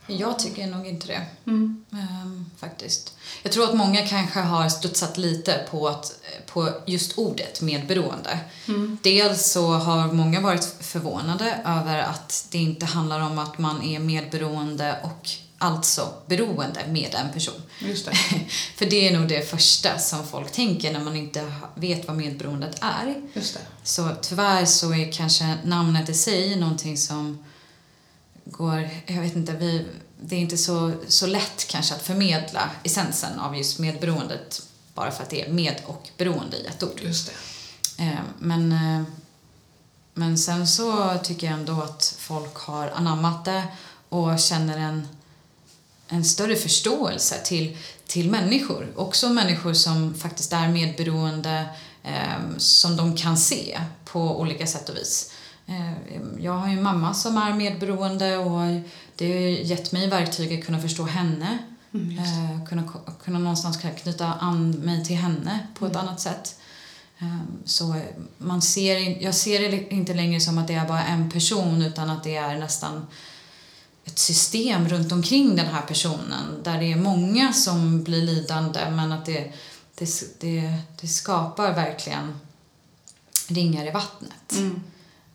[0.07, 1.21] Jag tycker nog inte det.
[1.47, 1.85] Mm.
[1.91, 3.13] Ehm, faktiskt.
[3.43, 8.39] Jag tror att många kanske har studsat lite på, att, på just ordet medberoende.
[8.67, 8.97] Mm.
[9.03, 13.99] Dels så har många varit förvånade över att det inte handlar om att man är
[13.99, 17.61] medberoende och alltså beroende med en person.
[17.79, 18.11] Just det.
[18.75, 22.77] För det är nog det första som folk tänker när man inte vet vad medberoendet
[22.81, 23.21] är.
[23.33, 23.59] Just det.
[23.83, 27.43] Så tyvärr så är kanske namnet i sig någonting som
[28.57, 29.85] går, jag vet inte, vi,
[30.21, 34.61] det är inte så, så lätt kanske att förmedla essensen av just medberoendet
[34.93, 36.99] bara för att det är med och beroende i ett ord.
[37.03, 37.31] Just
[37.97, 38.03] det.
[38.03, 39.03] Eh, Men, eh,
[40.13, 43.63] men sen så tycker jag ändå att folk har anammat det
[44.09, 45.07] och känner en,
[46.07, 48.93] en större förståelse till, till människor.
[48.95, 51.65] Också människor som faktiskt är medberoende,
[52.03, 55.32] eh, som de kan se på olika sätt och vis.
[55.65, 55.93] Eh,
[56.39, 58.81] jag har en mamma som är medberoende och
[59.15, 61.57] det har gett mig verktyg att kunna förstå henne.
[61.93, 62.17] Mm.
[62.19, 62.83] Eh, kunna,
[63.23, 66.59] kunna någonstans knyta an mig till henne på ett annat sätt.
[67.19, 68.01] Ehm, Så
[68.37, 72.09] man ser, jag ser det inte längre som att det är bara en person utan
[72.09, 73.07] att det är nästan
[74.05, 79.11] ett system runt omkring den här personen där det är många som blir lidande men
[79.11, 79.53] att det,
[79.95, 82.39] det, det, det skapar verkligen
[83.47, 84.51] ringar i vattnet.
[84.51, 84.81] Mm.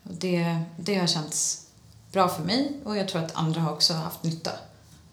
[0.09, 1.67] Och det, det har känts
[2.13, 4.53] bra för mig och jag tror att andra har också haft nytta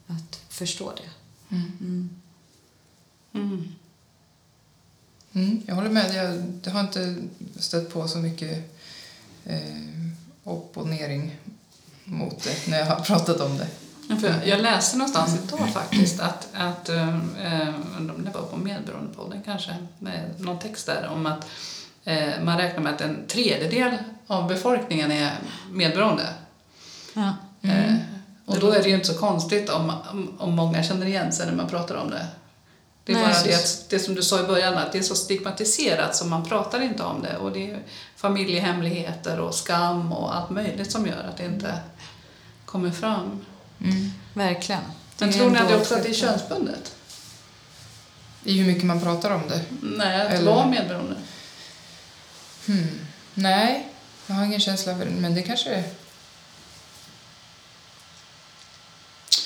[0.07, 1.09] att förstå det.
[1.55, 2.09] Mm.
[3.33, 3.75] Mm.
[5.33, 6.15] Mm, jag håller med.
[6.15, 7.15] Jag, jag har inte
[7.59, 8.77] stött på så mycket
[9.45, 9.59] eh,
[10.43, 11.37] opponering
[12.03, 13.67] mot det när jag har pratat om det.
[14.21, 17.73] För jag läste någonstans idag faktiskt att, att eh, eh,
[18.17, 21.47] det var på Medberoendepodden kanske, med någon text där om att
[22.03, 23.97] eh, man räknar med att en tredjedel
[24.27, 25.31] av befolkningen är
[25.71, 26.33] medberoende.
[27.13, 27.33] Ja.
[27.61, 27.95] Eh,
[28.45, 29.93] och då är det ju inte så konstigt om,
[30.37, 32.27] om, många känner igen sig när man pratar om det.
[33.03, 35.03] Det är Nej, bara det, att, det som du sa i början, att det är
[35.03, 37.37] så stigmatiserat så man pratar inte om det.
[37.37, 37.79] Och det är
[38.15, 41.79] familjehemligheter och skam och allt möjligt som gör att det inte
[42.65, 43.45] kommer fram.
[43.83, 44.11] Mm.
[44.33, 44.81] Verkligen.
[45.17, 46.95] Men tror ni ändå att det också att det är könsbundet?
[48.43, 49.61] I hur mycket man pratar om det.
[49.81, 51.15] Nej, att Eller- vara medberoende.
[52.65, 52.99] Hmm.
[53.33, 53.94] Nej,
[54.27, 55.83] jag har ingen känsla för det, men det kanske är...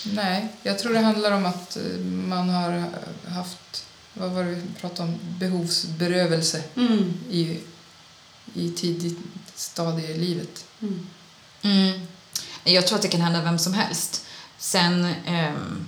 [0.04, 2.89] Nej, jag tror det handlar om att eh, man har
[3.28, 7.13] haft, vad var det vi pratade om, behovsberövelse Mm.
[7.30, 7.60] i,
[8.54, 9.18] i tidigt
[9.56, 10.65] stadie i livet.
[10.82, 11.08] Mm.
[11.62, 12.08] Mm.
[12.63, 14.26] Jag tror att det kan hända vem som helst.
[14.58, 15.88] Sen ehm,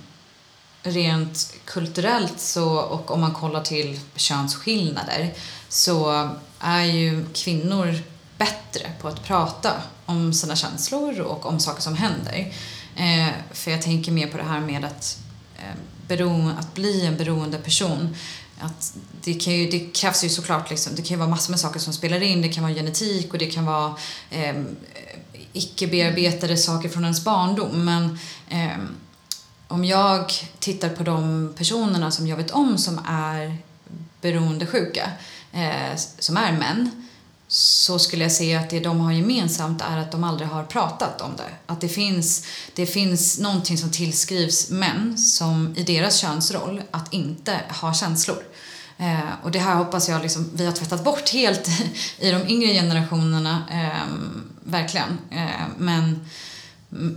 [0.82, 5.34] rent kulturellt så, och om man kollar till könsskillnader
[5.68, 6.28] så
[6.58, 7.98] är ju kvinnor
[8.44, 9.72] bättre på att prata
[10.06, 12.52] om sina känslor och om saker som händer.
[12.96, 15.18] Eh, för jag tänker mer på det här med att,
[15.56, 15.76] eh,
[16.08, 18.16] bero, att bli en beroende person.
[18.60, 21.60] Att det, kan ju, det krävs ju såklart, liksom, det kan ju vara massor med
[21.60, 22.42] saker som spelar in.
[22.42, 23.94] Det kan vara genetik och det kan vara
[24.30, 24.54] eh,
[25.52, 27.84] icke bearbetade saker från ens barndom.
[27.84, 28.78] Men eh,
[29.68, 33.56] om jag tittar på de personerna som jag vet om som är
[34.20, 35.10] beroendesjuka,
[35.52, 37.02] eh, som är män,
[37.52, 41.20] så skulle jag säga att det de har gemensamt är att de aldrig har pratat
[41.20, 41.72] om det.
[41.72, 47.60] Att det finns, det finns någonting som tillskrivs män som i deras könsroll att inte
[47.80, 48.42] ha känslor.
[48.98, 51.68] Eh, och det här hoppas jag liksom, vi har tvättat bort helt
[52.18, 54.08] i de yngre generationerna, eh,
[54.64, 55.18] verkligen.
[55.30, 56.26] Eh, men,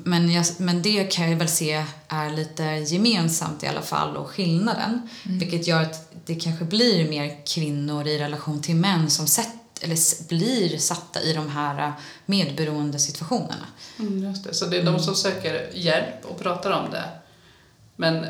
[0.03, 4.29] men, jag, men det kan jag väl se är lite gemensamt i alla fall och
[4.29, 5.09] skillnaden.
[5.23, 9.49] Vilket gör att det kanske blir mer kvinnor i relation till män som sätt,
[9.85, 11.93] eller blir satta i de här
[12.25, 13.65] medberoende situationerna.
[13.99, 14.53] Mm, just det.
[14.53, 17.03] Så det är de som söker hjälp och pratar om det
[17.95, 18.29] Men eh,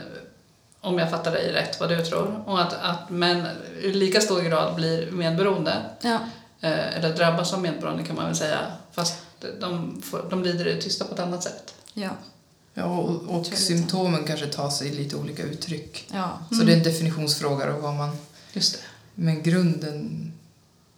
[0.81, 2.43] om jag fattar dig rätt vad du tror.
[2.45, 3.47] Och att, att män
[3.81, 5.85] i lika stor grad blir medberoende.
[6.01, 6.19] Ja.
[6.61, 8.59] Eh, eller drabbas av medberoende kan man väl säga.
[8.91, 9.15] Fast
[9.59, 11.75] de, får, de lider i det tysta på ett annat sätt.
[11.93, 12.09] Ja.
[12.73, 16.09] Ja, och, och symptomen kanske tar sig lite olika uttryck.
[16.13, 16.39] Ja.
[16.51, 18.17] Så det är en definitionsfråga och vad man...
[18.53, 18.79] Just det.
[19.15, 20.31] Men grunden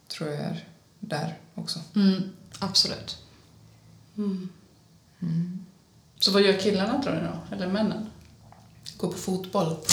[0.08, 0.64] tror jag är
[1.00, 1.80] där också.
[1.96, 3.18] Mm, absolut.
[6.18, 7.56] Så vad gör killarna tror ni då?
[7.56, 8.10] Eller männen?
[8.96, 9.76] Gå på fotboll.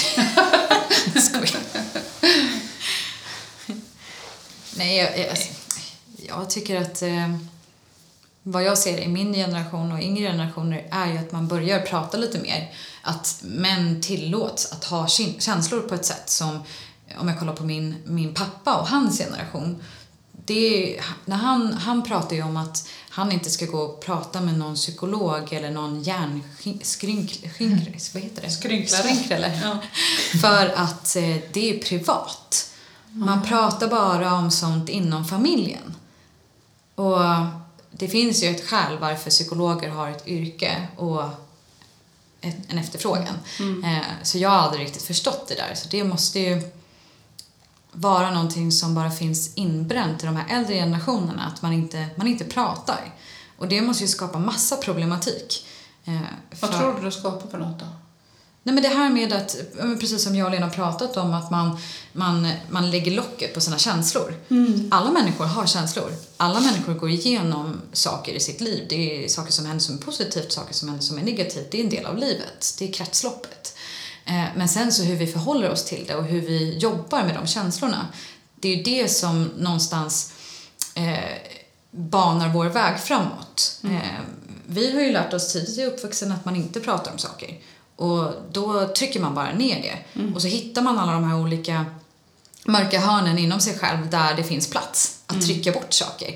[1.22, 1.50] Skoj.
[4.78, 5.54] Nej, jag, jag, alltså,
[6.28, 7.38] jag tycker att eh,
[8.44, 12.18] vad jag ser i min generation och yngre generationer är ju att man börjar prata
[12.18, 12.74] lite mer.
[13.02, 16.64] Att män tillåts att ha känslor på ett sätt som,
[17.18, 19.84] om jag kollar på min, min pappa och hans generation,
[20.46, 24.42] det är, när han, han pratar ju om att han inte ska gå och prata
[24.42, 27.40] med någon psykolog eller någon hjärnskrynk...
[28.14, 28.50] Vad heter det?
[28.50, 29.04] Skrynklare.
[29.04, 29.60] Skrynklare.
[29.64, 29.78] Ja.
[30.42, 32.72] För att eh, det är privat.
[33.12, 35.96] Man pratar bara om sånt inom familjen.
[36.96, 37.20] Och
[37.92, 41.24] det finns ju ett skäl varför psykologer har ett yrke och
[42.42, 43.38] en efterfrågan.
[43.84, 45.76] Eh, så jag har aldrig riktigt förstått det där.
[45.76, 46.62] Så det måste ju
[47.96, 52.28] vara någonting som bara finns inbränt i de här äldre generationerna, att man inte, man
[52.28, 53.14] inte pratar.
[53.58, 55.66] Och det måste ju skapa massa problematik.
[56.06, 56.14] Eh,
[56.62, 57.86] Vad för- tror du det skapar för något då?
[58.64, 59.56] Nej men det här med att,
[60.00, 61.78] precis som jag och Lena pratat om, att man,
[62.14, 64.34] man, man lägger locket på sina känslor.
[64.92, 66.12] Alla människor har känslor.
[66.38, 68.86] Alla människor går igenom saker i sitt liv.
[68.90, 71.72] Det är saker som händer som är positivt, saker som händer som är negativt.
[71.72, 72.76] Det är en del av livet.
[72.80, 73.76] Det är kretsloppet.
[74.26, 77.36] Eh, Men sen så hur vi förhåller oss till det och hur vi jobbar med
[77.36, 78.08] de känslorna.
[78.56, 80.34] Det är ju det som någonstans
[80.96, 81.38] eh,
[81.92, 83.80] banar vår väg framåt.
[83.84, 84.20] Eh,
[84.68, 87.58] vi har ju lärt oss tidigt i uppvuxen att man inte pratar om saker.
[87.96, 90.22] Och då trycker man bara ner det.
[90.36, 91.86] Och så hittar man alla de här olika
[92.66, 96.36] mörka hörnen inom sig själv där det finns plats att trycka bort saker.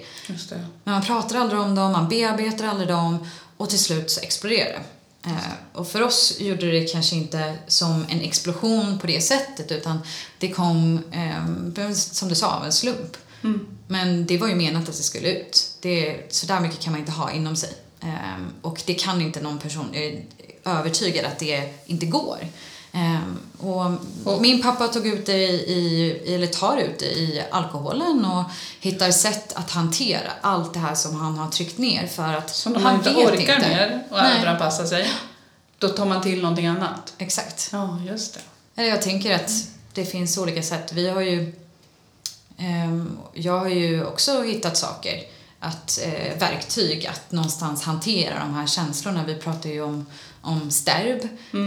[0.84, 4.69] Men man pratar aldrig om dem, man bearbetar aldrig dem och till slut så exploderar
[4.71, 4.82] det.
[5.26, 10.00] Eh, och för oss gjorde det kanske inte som en explosion på det sättet utan
[10.40, 13.18] det kom, eh, som du sa, av en slump.
[13.88, 15.78] Men det var ju menat att det skulle ut.
[15.82, 17.74] Det, så där mycket kan man inte ha inom sig.
[18.02, 20.24] Eh, och det kan inte någon person, jag är
[20.66, 22.38] övertygad att det inte går.
[22.91, 23.19] Eh,
[23.60, 28.43] och min pappa tog ut det i, eller tar ut det i alkoholen och
[28.80, 32.80] hittar sätt att hantera allt det här som han har tryckt ner för att när
[32.80, 33.69] han inte orkar inte.
[33.69, 35.12] mer och överanpassa sig,
[35.78, 37.13] då tar man till någonting annat.
[37.17, 37.69] Exakt.
[37.71, 38.39] Ja, just
[38.75, 38.86] det.
[38.86, 39.52] Jag tänker att
[39.93, 40.93] det finns olika sätt.
[40.93, 41.56] Vi har ju...
[42.58, 45.21] ehm, jag har ju också hittat saker,
[45.60, 49.23] att, eh, verktyg att någonstans hantera de här känslorna.
[49.28, 50.06] Vi pratar ju om,
[50.41, 51.19] om sterb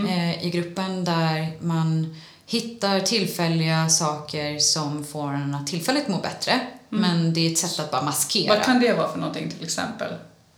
[0.09, 6.61] eh, i gruppen där man hittar tillfälliga saker som får en att tillfälligt må bättre.
[6.89, 8.55] Men det är ett sätt att bara maskera.
[8.55, 10.13] Vad kan det vara för någonting till exempel?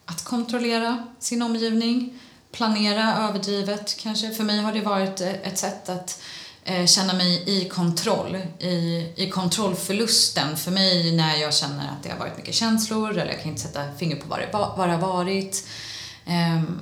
[0.04, 2.18] Att kontrollera sin omgivning,
[2.52, 4.30] planera överdrivet kanske.
[4.30, 6.22] För mig har det varit eh, ett sätt att
[6.64, 8.74] eh, känna mig i kontroll, i,
[9.16, 10.56] i kontrollförlusten.
[10.56, 13.62] För mig när jag känner att det har varit mycket känslor eller jag kan inte
[13.62, 15.66] sätta finger på vad det, va- vad det har varit.
[16.26, 16.80] Ehm,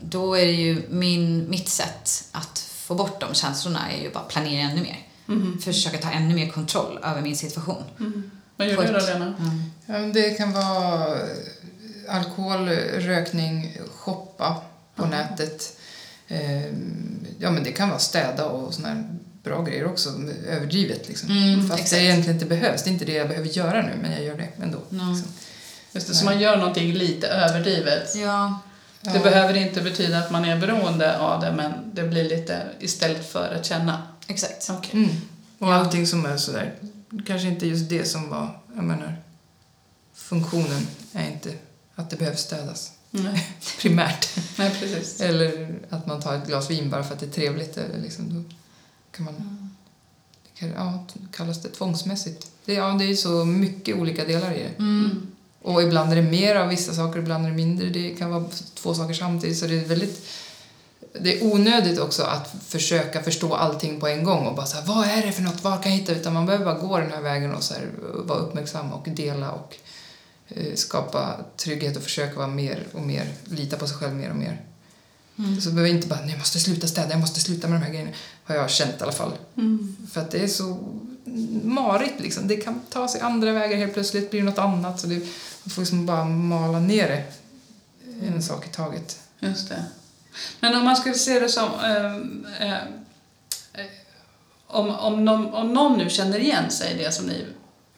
[0.00, 4.24] då är det ju min, mitt sätt att få bort de känslorna är ju bara
[4.24, 4.98] planera ännu mer.
[5.60, 7.82] Försöka ta ännu mer kontroll över min situation.
[8.56, 9.34] Vad gör du då, Lena?
[9.86, 14.56] Ja, men det kan vara eh, alkohol, rökning, shoppa
[14.94, 15.78] på nätet.
[16.28, 16.72] Eh,
[17.38, 19.04] Ja, men det kan vara städa och såna här
[19.42, 20.10] bra grejer också,
[20.48, 21.30] överdrivet liksom.
[21.30, 21.90] Mm, Fast exakt.
[22.00, 22.82] det egentligen inte behövs.
[22.82, 24.78] Det är inte det jag behöver göra nu, men jag gör det ändå.
[24.90, 25.08] Ja.
[25.10, 25.32] Liksom.
[25.92, 28.14] Just det, så man gör någonting lite överdrivet.
[28.16, 28.58] Ja,
[29.12, 33.32] Det behöver inte betyda att man är beroende av det, men det blir lite istället
[33.32, 34.02] för att känna.
[34.26, 34.70] exakt.
[34.70, 34.90] Okej.
[34.92, 35.10] Mm.
[35.58, 36.74] Och allting som är sådär,
[37.26, 39.16] kanske inte just det som var, jag menar,
[40.14, 41.52] funktionen är inte
[41.94, 43.46] att det behöver städas Nej.
[43.80, 44.28] primärt.
[44.58, 45.20] Nej, precis.
[45.20, 47.76] Eller att man tar ett glas vin bara för att det är trevligt.
[47.76, 48.54] Eller liksom, då
[49.10, 49.34] kan man,
[50.42, 52.50] det kan, ja, kallas det tvångsmässigt.
[52.64, 54.78] Det, ja, det är ju så mycket olika delar i det.
[54.78, 55.35] Mm.
[55.66, 57.88] Och ibland är det mer av vissa saker, ibland är det mindre.
[57.88, 58.44] Det kan vara
[58.74, 59.58] två saker samtidigt.
[59.58, 60.26] Så det är väldigt...
[61.20, 64.86] Det är onödigt också att försöka förstå allting på en gång och bara så här,
[64.86, 66.12] vad är det för något, vad kan jag hitta?
[66.12, 69.50] Utan man behöver bara gå den här vägen och så här, vara uppmärksam och dela
[69.50, 69.76] och
[70.48, 74.36] eh, skapa trygghet och försöka vara mer och mer, lita på sig själv mer och
[74.36, 74.60] mer.
[75.38, 75.60] Mm.
[75.60, 78.12] Så behöver inte bara, jag måste sluta städa, jag måste sluta med de här grejerna.
[78.44, 79.32] Har jag känt i alla fall.
[79.56, 79.96] Mm.
[80.12, 80.78] För att det är så
[81.64, 82.48] marigt liksom.
[82.48, 85.00] Det kan ta sig andra vägar helt plötsligt, blir det något annat.
[85.00, 85.14] Så det,
[85.62, 87.24] man får liksom bara mala ner det.
[88.26, 89.20] En sak i taget.
[89.40, 89.84] Just det.
[90.60, 91.68] Men om man skulle se det som...
[92.60, 92.78] eh, eh,
[94.66, 97.44] om, om, någon, om någon nu känner igen sig i det som ni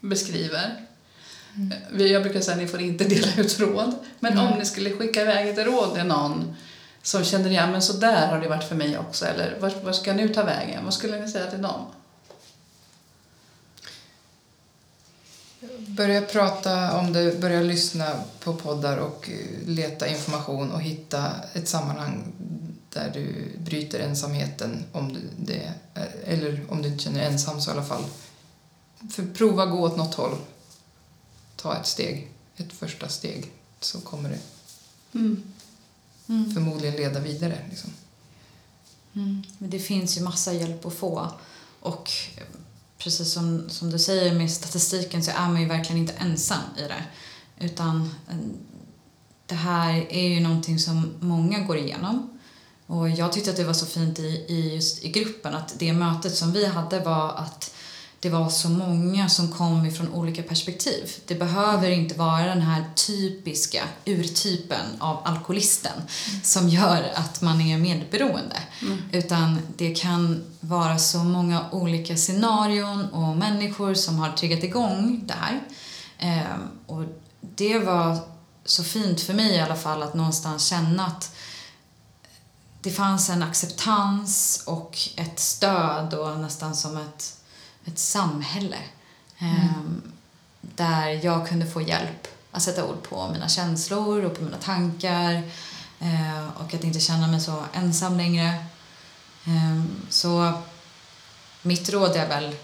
[0.01, 0.87] beskriver.
[1.57, 3.95] Eh, vi- Jag brukar säga att ni får inte dela ut råd.
[4.21, 6.57] Men om ni skulle skicka iväg ett råd till någon
[7.03, 9.25] som känner igen, men så där har det varit för mig också.
[9.27, 10.85] Eller vad, vad ska nu ta vägen?
[10.85, 11.87] Vad skulle ni säga till dem?
[15.87, 21.69] Börja prata om det, börja lyssna på poddar och eh, leta information och hitta ett
[21.69, 22.33] sammanhang
[22.91, 25.73] där du bryter ensamheten om du, det,
[26.25, 28.05] eller om du inte känner dig ensam så i alla fall.
[29.11, 30.37] För prova gå åt något håll.
[31.57, 34.39] Ta ett steg, ett första steg, så kommer det
[36.29, 36.55] Mm.
[36.55, 37.59] förmodligen leda vidare.
[37.71, 37.91] Liksom.
[39.15, 39.43] Mm.
[39.59, 41.33] Men det finns ju massa hjälp att få.
[41.81, 42.11] Och
[42.99, 46.81] precis som, som du säger med statistiken så är man ju verkligen inte ensam i
[46.81, 47.05] det.
[47.67, 48.37] Utan eh,
[49.47, 52.39] det här är ju någonting som många går igenom.
[52.87, 55.93] Och jag tyckte att det var så fint i, i just i gruppen att det
[55.93, 57.75] mötet som vi hade var att
[58.21, 61.13] det var så många som kom ifrån olika perspektiv.
[61.27, 66.03] Det behöver inte vara den här typiska urtypen av alkoholisten
[66.43, 68.57] som gör att man är medberoende.
[69.13, 75.35] Utan det kan vara så många olika scenarion och människor som har triggat igång det
[75.35, 75.61] här.
[76.19, 77.05] Ehm, och
[77.41, 78.19] det var
[78.65, 81.35] så fint för mig i alla fall att någonstans känna att
[82.81, 87.38] det fanns en acceptans och ett stöd och nästan som ett,
[87.89, 88.79] ett samhälle.
[89.39, 90.03] Ehm,
[90.61, 95.43] där jag kunde få hjälp att sätta ord på mina känslor och på mina tankar.
[96.01, 98.65] eh, och att inte känna mig så ensam längre.
[99.47, 100.53] Ehm, så
[101.63, 102.57] mitt råd är väl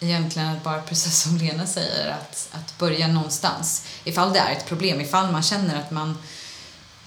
[0.00, 3.86] egentligen att bara precis som Lena säger att, att börja någonstans.
[4.04, 6.18] Ifall det är ett problem, ifall man känner att man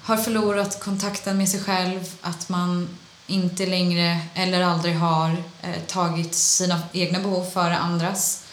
[0.02, 2.98] har förlorat kontakten med sig själv, att man
[3.28, 8.44] inte längre eller aldrig har eh, tagit sina egna behov före andras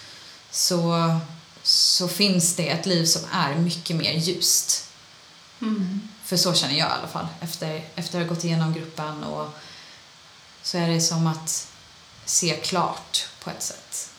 [0.51, 1.17] så,
[1.63, 4.91] så finns det ett liv som är mycket mer ljust.
[6.25, 9.49] För så känner jag i alla fall efter, efter att ha gått igenom gruppen och
[10.63, 11.69] så är det som att
[12.25, 14.11] se klart på ett sätt.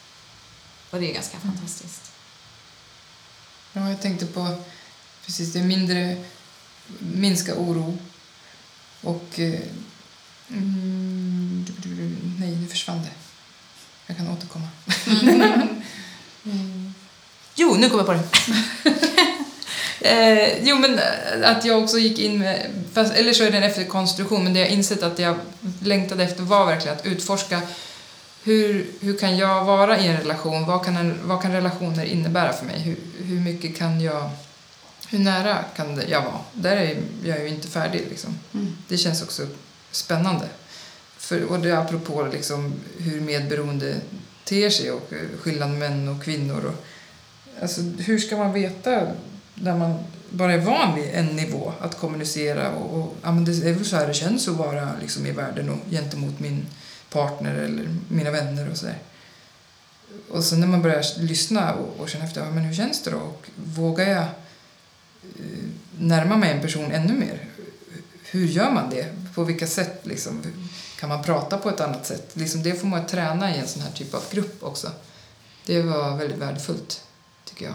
[0.90, 2.12] Och det är ganska fantastiskt.
[3.74, 4.64] Ja, jag tänkte på
[5.26, 6.26] precis det mindre,
[7.00, 7.98] minska oro
[9.02, 9.60] och eh,
[10.52, 11.66] mm,
[12.40, 13.12] nej, nu försvann det.
[14.08, 14.68] Jag kan återkomma.
[16.44, 16.94] Mm.
[17.56, 18.24] Jo, nu kommer jag på det.
[20.10, 23.58] eh, jo, men eh, att jag också gick in med, fast, eller så är det
[23.58, 25.36] en efterkonstruktion, men det jag insett att jag
[25.84, 27.62] längtade efter var verkligen att utforska
[28.44, 30.66] hur, hur kan jag vara i en relation?
[30.66, 32.80] Vad kan, en, vad kan relationer innebära för mig?
[32.80, 34.30] Hur, hur mycket kan jag...
[35.10, 36.40] Hur nära kan jag vara?
[36.54, 38.02] Där är jag ju inte färdig.
[38.10, 38.40] Liksom.
[38.88, 39.48] Det känns också
[39.92, 40.46] spännande.
[41.18, 43.96] För, och det är apropå liksom hur medberoende
[44.44, 46.66] ter sig och eh, skillnaden skillnad män och kvinnor.
[46.66, 46.86] Och,
[47.62, 49.08] alltså, hur ska man veta
[49.56, 53.52] när man bara är van vid en nivå att kommunicera och, och ja, men det
[53.52, 56.66] är väl så här det känns att vara liksom, i världen och gentemot min
[57.10, 58.98] partner eller mina vänner och sådär.
[60.30, 63.12] Och sen när man börjar lyssna och, och känna efter, ja, men hur känns det
[63.12, 63.18] då?
[63.18, 64.24] Och vågar jag
[65.40, 65.66] eh,
[66.00, 67.46] närma mig en person ännu mer?
[68.32, 69.06] Hur gör man det?
[69.36, 70.42] På vilka sätt liksom?
[71.00, 72.30] Kan man prata på ett annat sätt?
[72.34, 74.92] Liksom det får man träna i en sån här typ av grupp också.
[75.66, 77.04] Det var väldigt värdefullt,
[77.46, 77.74] tycker jag.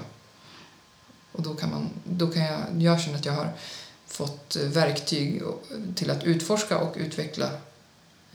[1.33, 3.53] Och då kan, man, då kan jag, jag känner att jag har
[4.07, 5.43] fått eh, verktyg
[5.95, 7.51] till att utforska och utveckla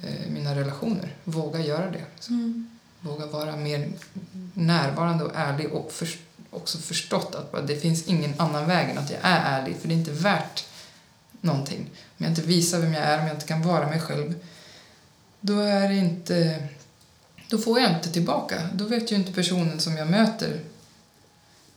[0.04, 1.16] eh, mina relationer.
[1.24, 2.06] Våga göra det.
[2.16, 2.70] liksom.
[3.00, 3.92] Våga vara mer
[4.54, 6.10] närvarande och ärlig och för,
[6.50, 9.94] också förstått att det finns ingen annan väg än att jag är ärlig för det
[9.94, 10.66] är inte värt
[11.42, 11.90] någonting.
[12.22, 14.36] Om jag inte visar vem jag är, om jag inte kan vara mig själv
[15.40, 16.68] då är det inte
[17.50, 18.70] då får jag inte tillbaka.
[18.74, 20.60] Då vet ju inte personen som jag möter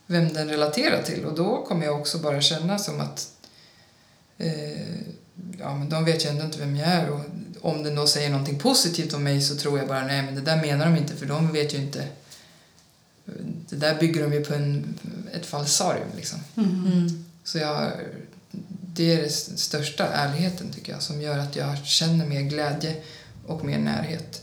[0.06, 3.32] vem den relaterar till och då kommer jag också bara känna som att
[4.38, 4.96] eh,
[5.58, 7.20] ja, men de vet ju ändå inte vem jag är och
[7.60, 10.40] om den då säger någonting positivt om mig så tror jag bara nej men det
[10.40, 12.08] där menar de inte för de vet ju inte
[13.68, 14.98] det där bygger de ju på en,
[15.32, 16.38] ett falsarium liksom.
[16.56, 17.24] Mm.
[17.44, 17.92] Så jag,
[18.94, 22.96] det är den största ärligheten tycker jag som gör att jag känner mer glädje
[23.46, 24.42] och mer närhet.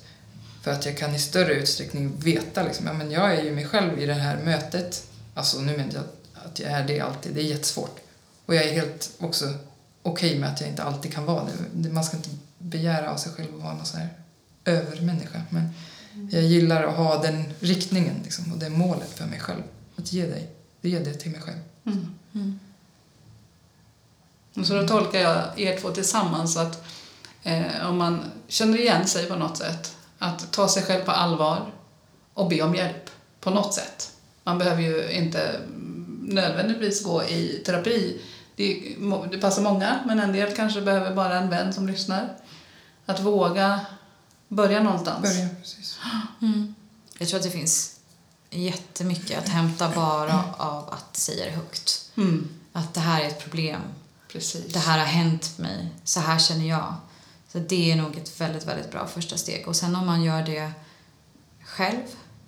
[0.63, 3.65] För att jag kan i större utsträckning veta liksom, ja, men jag är ju mig
[3.65, 5.03] själv i det här mötet.
[5.33, 6.03] Alltså nu menar jag
[6.45, 7.99] att- jag är det alltid, det är jättesvårt.
[8.45, 9.53] Och jag är helt också
[10.01, 11.51] okej med att jag inte alltid kan vara det.
[11.73, 14.09] Det- Man ska inte begära av sig själv att vara någon sån här
[14.65, 15.41] övermänniska.
[15.49, 15.69] Men
[16.31, 19.61] jag gillar att ha den riktningen liksom, och det målet för mig själv.
[19.95, 20.49] Att ge dig,
[20.81, 21.57] ge det till mig själv.
[21.85, 22.07] Mm.
[22.33, 22.59] Mm.
[24.55, 26.83] Och så då tolkar jag er två tillsammans att
[27.43, 31.71] eh, om man känner igen sig på något sätt, att ta sig själv på allvar
[32.33, 34.11] och be om hjälp på något sätt.
[34.43, 35.59] Man behöver ju inte
[36.21, 38.21] nödvändigtvis gå i terapi.
[38.55, 38.95] Det,
[39.31, 42.37] det passar många, men en del kanske behöver bara en vän som lyssnar.
[43.05, 43.79] Att våga
[44.47, 45.21] börja någonstans.
[45.21, 45.99] Börja, precis.
[46.41, 46.75] Mm.
[47.17, 47.99] Jag tror att det finns
[48.49, 52.11] jättemycket att hämta bara av att säga det högt.
[52.17, 52.49] Mm.
[52.73, 53.81] Att det här är ett problem.
[54.31, 54.73] Precis.
[54.73, 55.87] Det här har hänt mig.
[56.03, 56.95] Så här känner jag.
[57.51, 59.67] Så det är nog ett väldigt, väldigt bra första steg.
[59.67, 60.71] Och sen om man gör det
[61.63, 62.01] själv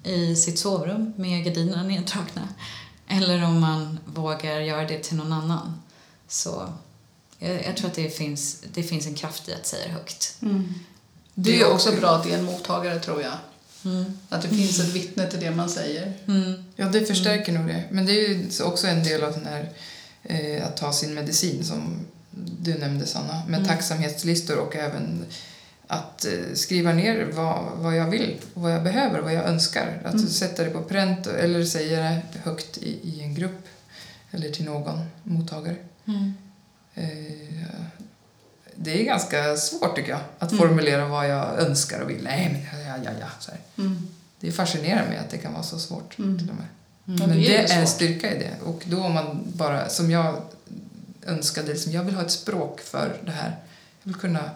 [0.04, 2.48] i sitt sovrum med gardinerna neddragna
[3.08, 5.82] eller om man vågar göra det till någon annan.
[6.28, 6.74] Så
[7.40, 10.38] jag, jag tror att det finns, det finns en kraft i att säga det högt.
[10.42, 10.74] Mm.
[11.34, 13.34] Det är också bra att det är en mottagare, tror jag.
[13.86, 14.18] Mm.
[14.30, 16.14] Att det finns ett vittne till det man säger.
[16.28, 16.64] Mm.
[16.76, 17.84] Ja, det förstärker nog det.
[17.92, 19.70] Men det är ju också en del av den här
[20.24, 22.00] eh, att ta sin medicin som
[22.62, 23.68] du nämnde Sanna, med Mm.
[23.70, 25.26] tacksamhetslistor och även
[25.88, 30.02] att eh, skriva ner vad, vad jag vill, vad jag behöver, vad jag önskar.
[30.06, 30.28] Att Mm.
[30.28, 32.02] sätta det på pränt eller säga
[32.34, 33.68] det högt i, i en grupp
[34.32, 35.76] eller till någon mottagare.
[36.08, 36.34] Mm.
[36.94, 37.68] Eh,
[38.76, 40.68] det är ganska svårt tycker jag, att Mm.
[40.68, 42.24] formulera vad jag önskar och vill.
[42.24, 43.28] Nej, men ja, ja, ja.
[43.40, 43.52] Så.
[43.82, 44.08] Mm.
[44.40, 46.40] Det fascinerar mig att det kan vara så svårt Mm.
[46.40, 46.66] till och med.
[47.06, 48.58] Ja, Men det det är en styrka i det.
[48.64, 50.42] Och då om man bara, som jag
[51.26, 53.60] önskade, liksom, jag vill ha ett språk för det här.
[54.04, 54.52] Jag vill kunna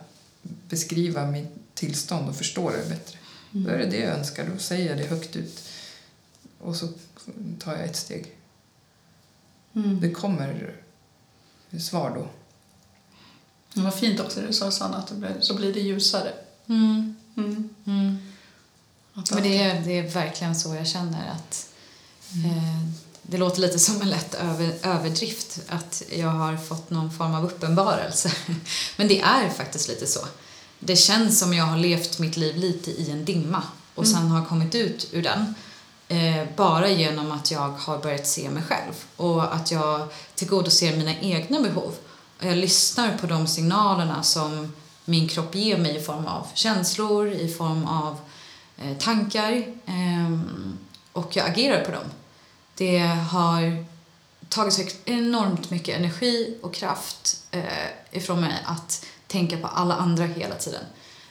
[0.70, 3.18] beskriva mitt tillstånd och förstå det bättre.
[3.52, 5.64] Då är det det jag önskar, då säger jag det högt ut.
[6.60, 6.88] Och så
[7.60, 8.36] tar jag ett steg.
[9.76, 10.00] Mm.
[10.02, 10.76] Det kommer
[11.80, 12.28] svar då.
[13.74, 16.34] Det var fint också det du sa Sanna, att det blir, så blir det ljusare.
[16.68, 17.16] Mm.
[17.38, 17.70] Mm.
[17.86, 18.18] Mm.
[19.14, 21.67] Men det är, det är verkligen så jag känner att
[22.32, 22.90] eh,
[23.22, 27.46] det låter lite som en lätt över, överdrift att jag har fått någon form av
[27.46, 28.32] uppenbarelse.
[28.98, 30.20] Men det är faktiskt lite så.
[30.80, 33.64] Det känns som jag har levt mitt liv lite i en dimma
[33.96, 34.16] och Mm.
[34.18, 35.56] sen har kommit ut ur den.
[36.08, 41.20] Eh, bara genom att jag har börjat se mig själv och att jag tillgodoser mina
[41.20, 41.94] egna behov.
[42.40, 44.74] Och jag lyssnar på de signalerna som
[45.06, 48.18] min kropp ger mig i form av känslor, i form av
[48.78, 50.78] eh, tankar ehm,
[51.18, 52.06] och jag agerar på dem.
[52.76, 53.00] Det
[53.32, 53.86] har
[54.50, 57.62] tagit så enormt mycket energi och kraft eh,
[58.12, 60.84] ifrån mig att tänka på alla andra hela tiden.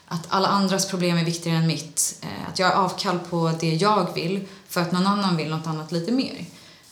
[0.08, 2.18] Att alla andras problem är viktigare än mitt.
[2.22, 5.66] Eh, att jag är avkall på det jag vill för att någon annan vill något
[5.66, 6.46] annat lite mer.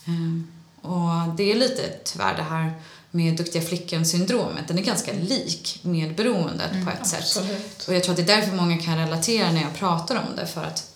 [0.05, 0.47] Ehm,
[0.81, 2.73] och det är lite tyvärr det här
[3.11, 4.67] med duktiga flickan-syndromet.
[4.67, 7.19] Den är ganska lik medberoendet på ett sätt.
[7.19, 7.85] Absolut.
[7.87, 10.47] Och jag tror att det är därför många kan relatera när jag pratar om det
[10.47, 10.94] för att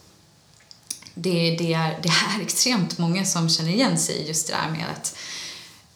[1.21, 4.71] det, det, är, det är extremt många som känner igen sig i just det där
[4.71, 5.17] med att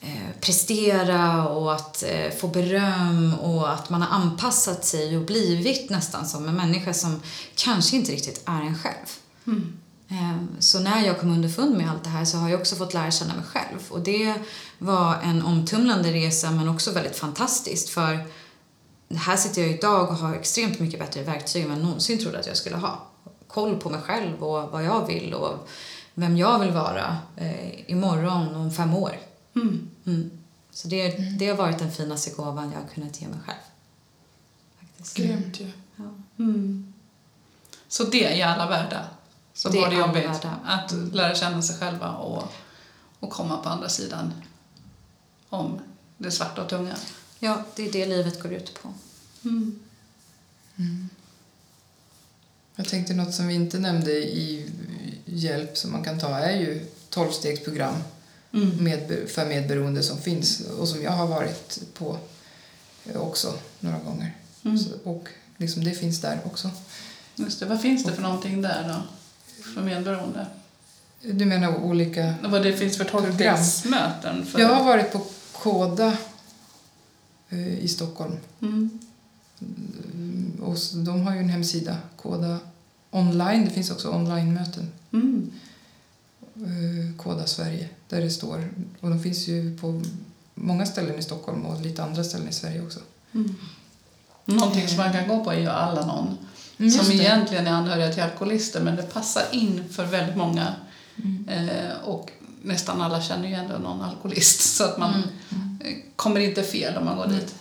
[0.01, 5.89] eh, prestera och att eh, få beröm och att man har anpassat sig och blivit
[5.89, 7.21] nästan som en människa som
[7.55, 9.07] kanske inte riktigt är en själv.
[9.47, 9.77] Mm.
[10.09, 12.93] Eh, Så när jag kom underfund med allt det här så har jag också fått
[12.93, 13.79] lära känna mig själv.
[13.89, 14.33] Och det
[14.77, 18.27] var en omtumlande resa men också väldigt fantastiskt för
[19.15, 22.39] här sitter jag idag och har extremt mycket bättre verktyg än vad jag någonsin trodde
[22.39, 23.12] att jag skulle ha.
[23.53, 25.67] Koll på mig själv och vad jag vill och
[26.13, 29.19] vem jag vill vara eh, imorgon om fem år.
[29.55, 29.89] Mm.
[30.05, 30.31] Mm.
[30.71, 33.57] Så det, det har varit den finaste gåvan jag har kunnat ge mig själv.
[34.79, 35.17] Faktiskt.
[35.17, 35.71] Grymt ju.
[35.95, 36.03] Ja.
[36.39, 36.93] Mm.
[37.87, 39.05] Så det är alla värda.
[39.53, 40.59] Så Det var det jobbigt värda.
[40.65, 42.43] att lära känna sig själva och,
[43.19, 44.33] och komma på andra sidan
[45.49, 45.79] om
[46.17, 46.95] det svarta och tunga.
[47.39, 48.93] ja, det är det livet går ut på.
[49.43, 49.79] Mm.
[52.75, 54.69] Jag tänkte något som vi inte nämnde i
[55.25, 57.95] hjälp som man kan ta är ju tolvstegsprogram
[58.53, 58.83] Mm.
[58.83, 62.17] med, för medberoende som finns och som jag har varit på
[63.15, 64.35] också några gånger.
[64.63, 64.77] Mm.
[64.77, 66.69] Så, och liksom det finns där också.
[67.35, 67.65] Just det.
[67.65, 69.01] Vad finns det för någonting där då?
[69.63, 70.47] För medberoende?
[71.21, 72.35] Du menar olika...
[72.43, 74.45] Vad det finns för tolvstegsmöten?
[74.45, 74.59] För...
[74.59, 76.17] Jag har varit på Koda
[77.49, 78.37] eh, i Stockholm.
[78.61, 78.99] Mm.
[80.63, 82.59] Mm, Och de har ju en hemsida, Koda
[83.11, 83.65] online.
[83.65, 84.91] Det finns också online-möten.
[85.13, 85.51] Mm.
[86.55, 88.69] eh, Koda Sverige, där det står.
[88.99, 90.01] Och de finns ju på
[90.55, 92.99] många ställen i Stockholm och lite andra ställen i Sverige också.
[93.33, 93.55] Mm.
[94.45, 96.37] Någonting som man kan gå på är ju alla någon.
[96.79, 97.13] Mm, som det.
[97.13, 100.73] egentligen är anhöriga till alkoholister men det passar in för väldigt många.
[101.15, 101.49] Mm.
[101.49, 102.31] Eh, och
[102.63, 105.13] nästan alla känner ju ändå någon alkoholist så att man
[105.51, 105.79] Mm.
[105.83, 107.39] eh, kommer inte fel om man går Mm.
[107.39, 107.55] dit.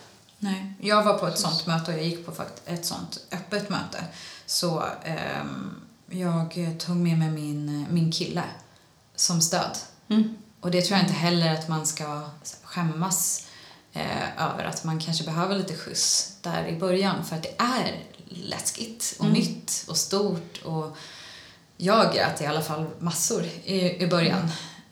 [0.44, 2.32] Nej, jag var på ett sånt möte och jag gick på
[2.66, 4.04] ett sånt öppet möte.
[4.46, 5.80] Så ehm,
[6.10, 8.42] jag tog med mig min, min kille
[9.14, 9.76] som stöd.
[10.08, 10.36] Mm.
[10.60, 12.22] Och det tror jag inte heller att man ska
[12.62, 13.46] skämmas
[13.92, 18.02] eh, över att man kanske behöver lite skjuts där i början för att det är
[18.28, 19.38] läskigt och Mm.
[19.38, 20.96] nytt och stort och
[21.76, 24.50] jag grät i alla fall massor i, i början.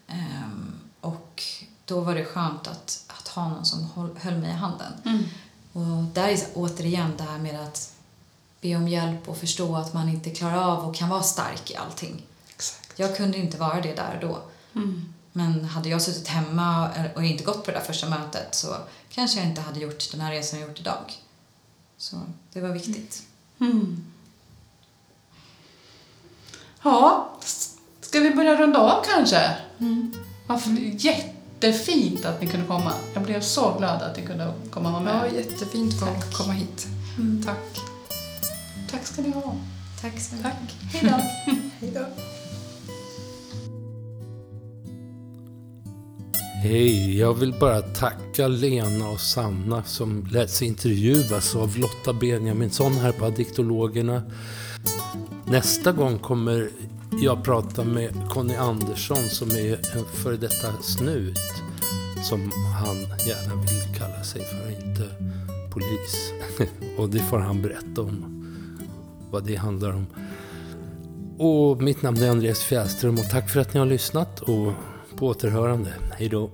[0.08, 1.42] Ehm, och
[1.84, 3.86] då var det skönt att ha någon som
[4.20, 4.92] höll mig i handen.
[5.04, 5.22] Mm.
[5.72, 7.92] Och där är återigen det här med att
[8.60, 11.76] be om hjälp och förstå att man inte klarar av och kan vara stark i
[11.76, 12.22] allting.
[12.54, 12.98] Exakt.
[12.98, 14.38] Jag kunde inte vara det där då.
[14.74, 15.14] Mm.
[15.32, 18.76] Men hade jag suttit hemma och inte gått på det där första mötet så
[19.10, 21.12] kanske jag inte hade gjort den här resan jag gjort idag.
[21.96, 22.16] Så
[22.52, 23.22] det var viktigt.
[23.60, 24.04] Mm.
[26.82, 29.56] Ja, s- ska vi börja runda av kanske?
[30.46, 30.70] Varför,
[31.62, 32.92] jättefint att ni kunde komma.
[33.14, 35.34] Jag blev så glad att ni kunde komma och vara Ja, med.
[35.34, 36.32] jättefint att få Tack.
[36.32, 36.88] komma hit.
[37.18, 37.42] Mm.
[37.42, 37.80] Tack.
[38.90, 39.56] Tack ska ni ha.
[40.02, 40.50] Tack så mycket.
[40.52, 40.76] Tack.
[40.92, 41.52] Hej då.
[41.80, 42.06] Hej då.
[46.62, 52.92] Hej, jag vill bara tacka Lena och Sanna som lät sig intervjuas av Lotta Benjaminsson
[52.92, 54.22] här på Addiktologerna.
[55.46, 56.70] Nästa gång kommer
[57.18, 61.38] jag pratar med Conny Andersson som är en före detta snut.
[62.22, 62.96] Som han
[63.26, 65.08] gärna vill kalla sig för, inte
[65.72, 66.32] polis.
[66.98, 68.46] Och det får han berätta om,
[69.30, 70.06] vad det handlar om.
[71.38, 74.72] Och mitt namn är Andreas Fjällström och tack för att ni har lyssnat och
[75.16, 75.92] på återhörande.
[76.12, 76.50] Hej då.